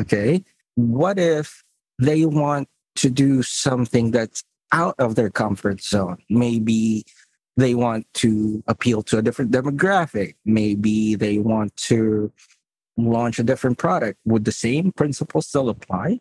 Okay. 0.00 0.42
What 0.76 1.18
if 1.18 1.62
they 2.00 2.24
want 2.24 2.68
to 2.96 3.10
do 3.10 3.42
something 3.42 4.10
that's 4.10 4.42
out 4.72 4.94
of 4.98 5.14
their 5.14 5.30
comfort 5.30 5.82
zone? 5.82 6.18
Maybe 6.30 7.04
they 7.56 7.74
want 7.74 8.06
to 8.14 8.62
appeal 8.66 9.02
to 9.04 9.18
a 9.18 9.22
different 9.22 9.50
demographic. 9.50 10.34
Maybe 10.44 11.14
they 11.14 11.38
want 11.38 11.76
to 11.76 12.32
launch 12.96 13.38
a 13.38 13.42
different 13.42 13.78
product. 13.78 14.18
Would 14.24 14.44
the 14.44 14.52
same 14.52 14.92
principles 14.92 15.46
still 15.46 15.68
apply? 15.68 16.20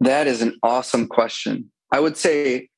That 0.00 0.26
is 0.26 0.42
an 0.42 0.58
awesome 0.62 1.06
question. 1.06 1.70
I 1.92 2.00
would 2.00 2.16
say 2.16 2.68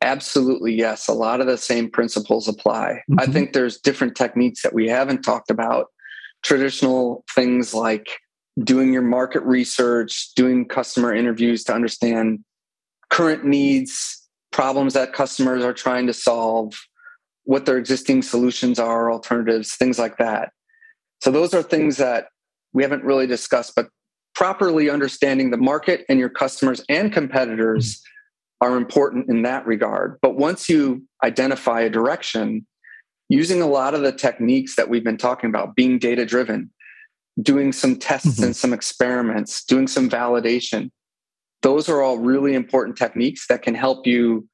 absolutely 0.00 0.74
yes. 0.74 1.08
A 1.08 1.12
lot 1.12 1.40
of 1.40 1.46
the 1.46 1.58
same 1.58 1.90
principles 1.90 2.48
apply. 2.48 3.02
Mm-hmm. 3.10 3.20
I 3.20 3.26
think 3.26 3.52
there's 3.52 3.80
different 3.80 4.16
techniques 4.16 4.62
that 4.62 4.74
we 4.74 4.88
haven't 4.88 5.22
talked 5.22 5.50
about. 5.50 5.86
Traditional 6.42 7.24
things 7.34 7.74
like 7.74 8.08
doing 8.62 8.92
your 8.92 9.02
market 9.02 9.42
research, 9.42 10.32
doing 10.34 10.66
customer 10.66 11.14
interviews 11.14 11.64
to 11.64 11.74
understand 11.74 12.44
current 13.10 13.44
needs, 13.44 14.28
problems 14.52 14.94
that 14.94 15.12
customers 15.12 15.64
are 15.64 15.72
trying 15.72 16.06
to 16.06 16.12
solve, 16.12 16.74
what 17.48 17.64
their 17.64 17.78
existing 17.78 18.20
solutions 18.20 18.78
are, 18.78 19.10
alternatives, 19.10 19.74
things 19.74 19.98
like 19.98 20.18
that. 20.18 20.52
So 21.22 21.30
those 21.30 21.54
are 21.54 21.62
things 21.62 21.96
that 21.96 22.26
we 22.74 22.82
haven't 22.82 23.04
really 23.04 23.26
discussed, 23.26 23.72
but 23.74 23.88
properly 24.34 24.90
understanding 24.90 25.50
the 25.50 25.56
market 25.56 26.04
and 26.10 26.18
your 26.18 26.28
customers 26.28 26.84
and 26.90 27.10
competitors 27.10 28.02
are 28.60 28.76
important 28.76 29.30
in 29.30 29.44
that 29.44 29.66
regard. 29.66 30.18
But 30.20 30.36
once 30.36 30.68
you 30.68 31.04
identify 31.24 31.80
a 31.80 31.88
direction, 31.88 32.66
using 33.30 33.62
a 33.62 33.66
lot 33.66 33.94
of 33.94 34.02
the 34.02 34.12
techniques 34.12 34.76
that 34.76 34.90
we've 34.90 35.02
been 35.02 35.16
talking 35.16 35.48
about, 35.48 35.74
being 35.74 35.98
data 35.98 36.26
driven, 36.26 36.70
doing 37.40 37.72
some 37.72 37.96
tests 37.96 38.34
mm-hmm. 38.34 38.44
and 38.44 38.56
some 38.56 38.74
experiments, 38.74 39.64
doing 39.64 39.86
some 39.86 40.10
validation, 40.10 40.90
those 41.62 41.88
are 41.88 42.02
all 42.02 42.18
really 42.18 42.54
important 42.54 42.98
techniques 42.98 43.46
that 43.48 43.62
can 43.62 43.74
help 43.74 44.06
you 44.06 44.46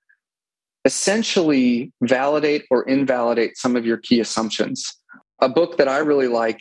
essentially 0.84 1.92
validate 2.02 2.64
or 2.70 2.82
invalidate 2.84 3.56
some 3.56 3.76
of 3.76 3.86
your 3.86 3.96
key 3.96 4.20
assumptions. 4.20 4.94
A 5.40 5.48
book 5.48 5.78
that 5.78 5.88
I 5.88 5.98
really 5.98 6.28
like 6.28 6.60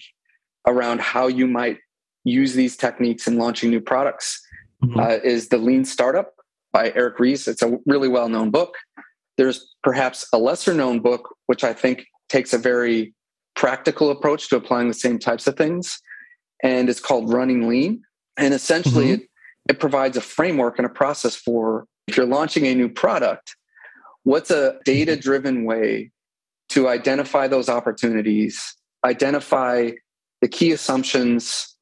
around 0.65 1.01
how 1.01 1.27
you 1.27 1.47
might 1.47 1.77
use 2.23 2.53
these 2.53 2.77
techniques 2.77 3.27
in 3.27 3.37
launching 3.37 3.69
new 3.69 3.81
products 3.81 4.41
mm-hmm. 4.83 4.99
uh, 4.99 5.19
is 5.23 5.49
The 5.49 5.57
Lean 5.57 5.83
Startup 5.85 6.33
by 6.71 6.91
Eric 6.95 7.19
Ries. 7.19 7.47
It's 7.47 7.61
a 7.61 7.77
really 7.85 8.07
well 8.07 8.29
known 8.29 8.49
book. 8.49 8.75
There's 9.37 9.75
perhaps 9.83 10.27
a 10.33 10.37
lesser 10.37 10.73
known 10.73 10.99
book, 10.99 11.35
which 11.47 11.63
I 11.63 11.73
think 11.73 12.05
takes 12.29 12.53
a 12.53 12.57
very 12.57 13.13
practical 13.55 14.09
approach 14.09 14.49
to 14.49 14.55
applying 14.55 14.87
the 14.87 14.93
same 14.93 15.19
types 15.19 15.47
of 15.47 15.57
things. 15.57 15.99
And 16.63 16.89
it's 16.89 16.99
called 16.99 17.31
Running 17.31 17.67
Lean. 17.67 18.03
And 18.37 18.53
essentially, 18.53 19.05
mm-hmm. 19.05 19.21
it, 19.23 19.29
it 19.69 19.79
provides 19.79 20.17
a 20.17 20.21
framework 20.21 20.79
and 20.79 20.85
a 20.85 20.89
process 20.89 21.35
for 21.35 21.85
if 22.07 22.17
you're 22.17 22.25
launching 22.25 22.65
a 22.67 22.75
new 22.75 22.89
product, 22.89 23.55
What's 24.23 24.51
a 24.51 24.79
data 24.85 25.15
driven 25.15 25.65
way 25.65 26.11
to 26.69 26.87
identify 26.87 27.47
those 27.47 27.69
opportunities, 27.69 28.75
identify 29.05 29.91
the 30.41 30.47
key 30.47 30.71
assumptions, 30.71 31.75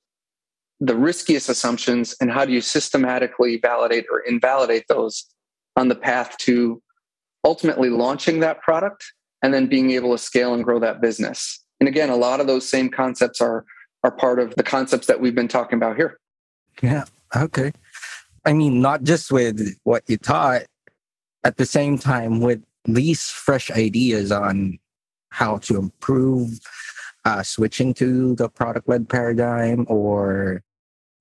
the 0.80 0.96
riskiest 0.96 1.50
assumptions, 1.50 2.16
and 2.20 2.32
how 2.32 2.46
do 2.46 2.52
you 2.52 2.62
systematically 2.62 3.58
validate 3.58 4.06
or 4.12 4.20
invalidate 4.20 4.86
those 4.88 5.26
on 5.76 5.88
the 5.88 5.96
path 5.96 6.38
to 6.40 6.82
ultimately 7.46 7.90
launching 7.90 8.40
that 8.40 8.62
product 8.62 9.04
and 9.44 9.54
then 9.54 9.68
being 9.68 9.92
able 9.92 10.12
to 10.12 10.18
scale 10.18 10.54
and 10.54 10.64
grow 10.64 10.80
that 10.80 11.02
business? 11.02 11.64
And 11.80 11.88
again, 11.88 12.10
a 12.10 12.16
lot 12.16 12.40
of 12.40 12.48
those 12.48 12.68
same 12.68 12.90
concepts 12.90 13.42
are 13.42 13.66
are 14.04 14.12
part 14.12 14.40
of 14.40 14.56
the 14.56 14.64
concepts 14.64 15.08
that 15.08 15.22
we've 15.22 15.36
been 15.36 15.48
talking 15.48 15.78
about 15.78 15.96
here. 15.96 16.20
Yeah. 16.82 17.04
Okay. 17.36 17.72
I 18.46 18.54
mean, 18.54 18.82
not 18.82 19.04
just 19.04 19.32
with 19.32 19.78
what 19.84 20.04
you 20.08 20.18
taught, 20.18 20.64
at 21.44 21.58
the 21.58 21.66
same 21.66 21.98
time 21.98 22.40
with 22.40 22.62
these 22.86 23.30
fresh 23.30 23.72
ideas 23.72 24.32
on 24.32 24.80
how 25.30 25.58
to 25.58 25.78
improve 25.78 26.60
uh, 27.26 27.44
switching 27.44 27.94
to 27.94 28.36
the 28.36 28.50
product 28.50 28.88
led 28.90 29.08
paradigm 29.08 29.86
or 29.88 30.64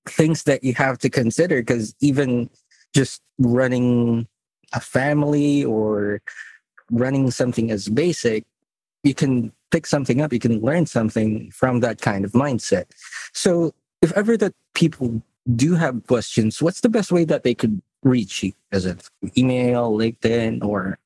things 0.09 0.45
that 0.45 0.65
you 0.65 0.75
have 0.75 0.99
to 0.99 1.11
consider 1.11 1.61
because 1.61 1.95
even 2.01 2.49
just 2.95 3.23
running 3.39 4.27
a 4.73 4.81
family 4.81 5.65
or 5.65 6.21
running 6.91 7.31
something 7.31 7.71
as 7.71 7.89
basic 7.89 8.45
you 9.05 9.15
can 9.15 9.53
pick 9.71 9.87
something 9.87 10.21
up 10.21 10.33
you 10.33 10.39
can 10.39 10.61
learn 10.61 10.87
something 10.87 11.51
from 11.51 11.81
that 11.81 12.01
kind 12.01 12.25
of 12.25 12.33
mindset. 12.33 12.87
So 13.33 13.73
if 14.03 14.13
ever 14.13 14.37
that 14.39 14.55
people 14.75 15.23
do 15.55 15.75
have 15.75 16.07
questions 16.07 16.63
what's 16.63 16.81
the 16.81 16.89
best 16.89 17.13
way 17.13 17.25
that 17.25 17.45
they 17.45 17.55
could 17.55 17.81
reach 18.03 18.43
you? 18.43 18.53
Is 18.73 18.87
it 18.87 19.09
email, 19.37 19.93
LinkedIn, 19.93 20.65
or 20.65 20.99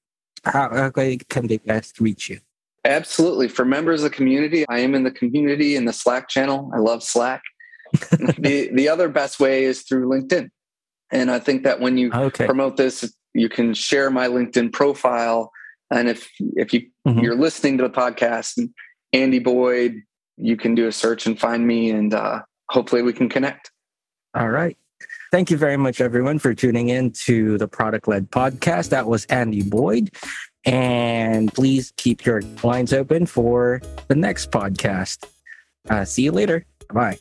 how, 0.44 0.70
how 0.74 0.90
can 0.90 1.46
they 1.46 1.58
best 1.58 2.00
reach 2.00 2.30
you? 2.30 2.40
Absolutely. 2.84 3.48
For 3.48 3.64
members 3.64 4.02
of 4.02 4.10
the 4.10 4.16
community, 4.16 4.66
I 4.68 4.80
am 4.80 4.94
in 4.94 5.04
the 5.04 5.10
community 5.10 5.74
in 5.74 5.86
the 5.86 5.92
Slack 5.92 6.28
channel. 6.28 6.70
I 6.74 6.78
love 6.78 7.02
Slack. 7.02 7.42
the 8.38 8.70
the 8.72 8.88
other 8.88 9.08
best 9.08 9.38
way 9.38 9.64
is 9.64 9.82
through 9.82 10.08
LinkedIn. 10.08 10.50
And 11.10 11.30
I 11.30 11.38
think 11.38 11.62
that 11.62 11.80
when 11.80 11.96
you 11.96 12.12
okay. 12.12 12.44
promote 12.44 12.76
this, 12.76 13.14
you 13.34 13.48
can 13.48 13.72
share 13.72 14.10
my 14.10 14.26
LinkedIn 14.26 14.72
profile. 14.72 15.52
And 15.90 16.08
if 16.08 16.28
if 16.56 16.74
you 16.74 16.88
mm-hmm. 17.06 17.20
you're 17.20 17.36
listening 17.36 17.78
to 17.78 17.84
the 17.84 17.90
podcast 17.90 18.58
and 18.58 18.70
Andy 19.12 19.38
Boyd, 19.38 20.02
you 20.36 20.56
can 20.56 20.74
do 20.74 20.88
a 20.88 20.92
search 20.92 21.26
and 21.26 21.38
find 21.38 21.66
me, 21.66 21.90
and 21.90 22.12
uh, 22.12 22.40
hopefully 22.68 23.02
we 23.02 23.12
can 23.12 23.28
connect. 23.28 23.70
All 24.34 24.48
right. 24.48 24.76
Thank 25.34 25.50
you 25.50 25.56
very 25.56 25.76
much, 25.76 26.00
everyone, 26.00 26.38
for 26.38 26.54
tuning 26.54 26.90
in 26.90 27.10
to 27.24 27.58
the 27.58 27.66
Product 27.66 28.06
Led 28.06 28.30
Podcast. 28.30 28.90
That 28.90 29.08
was 29.08 29.24
Andy 29.24 29.64
Boyd. 29.64 30.14
And 30.64 31.52
please 31.52 31.92
keep 31.96 32.24
your 32.24 32.40
lines 32.62 32.92
open 32.92 33.26
for 33.26 33.82
the 34.06 34.14
next 34.14 34.52
podcast. 34.52 35.26
Uh, 35.90 36.04
see 36.04 36.22
you 36.22 36.30
later. 36.30 36.64
Bye. 36.92 37.18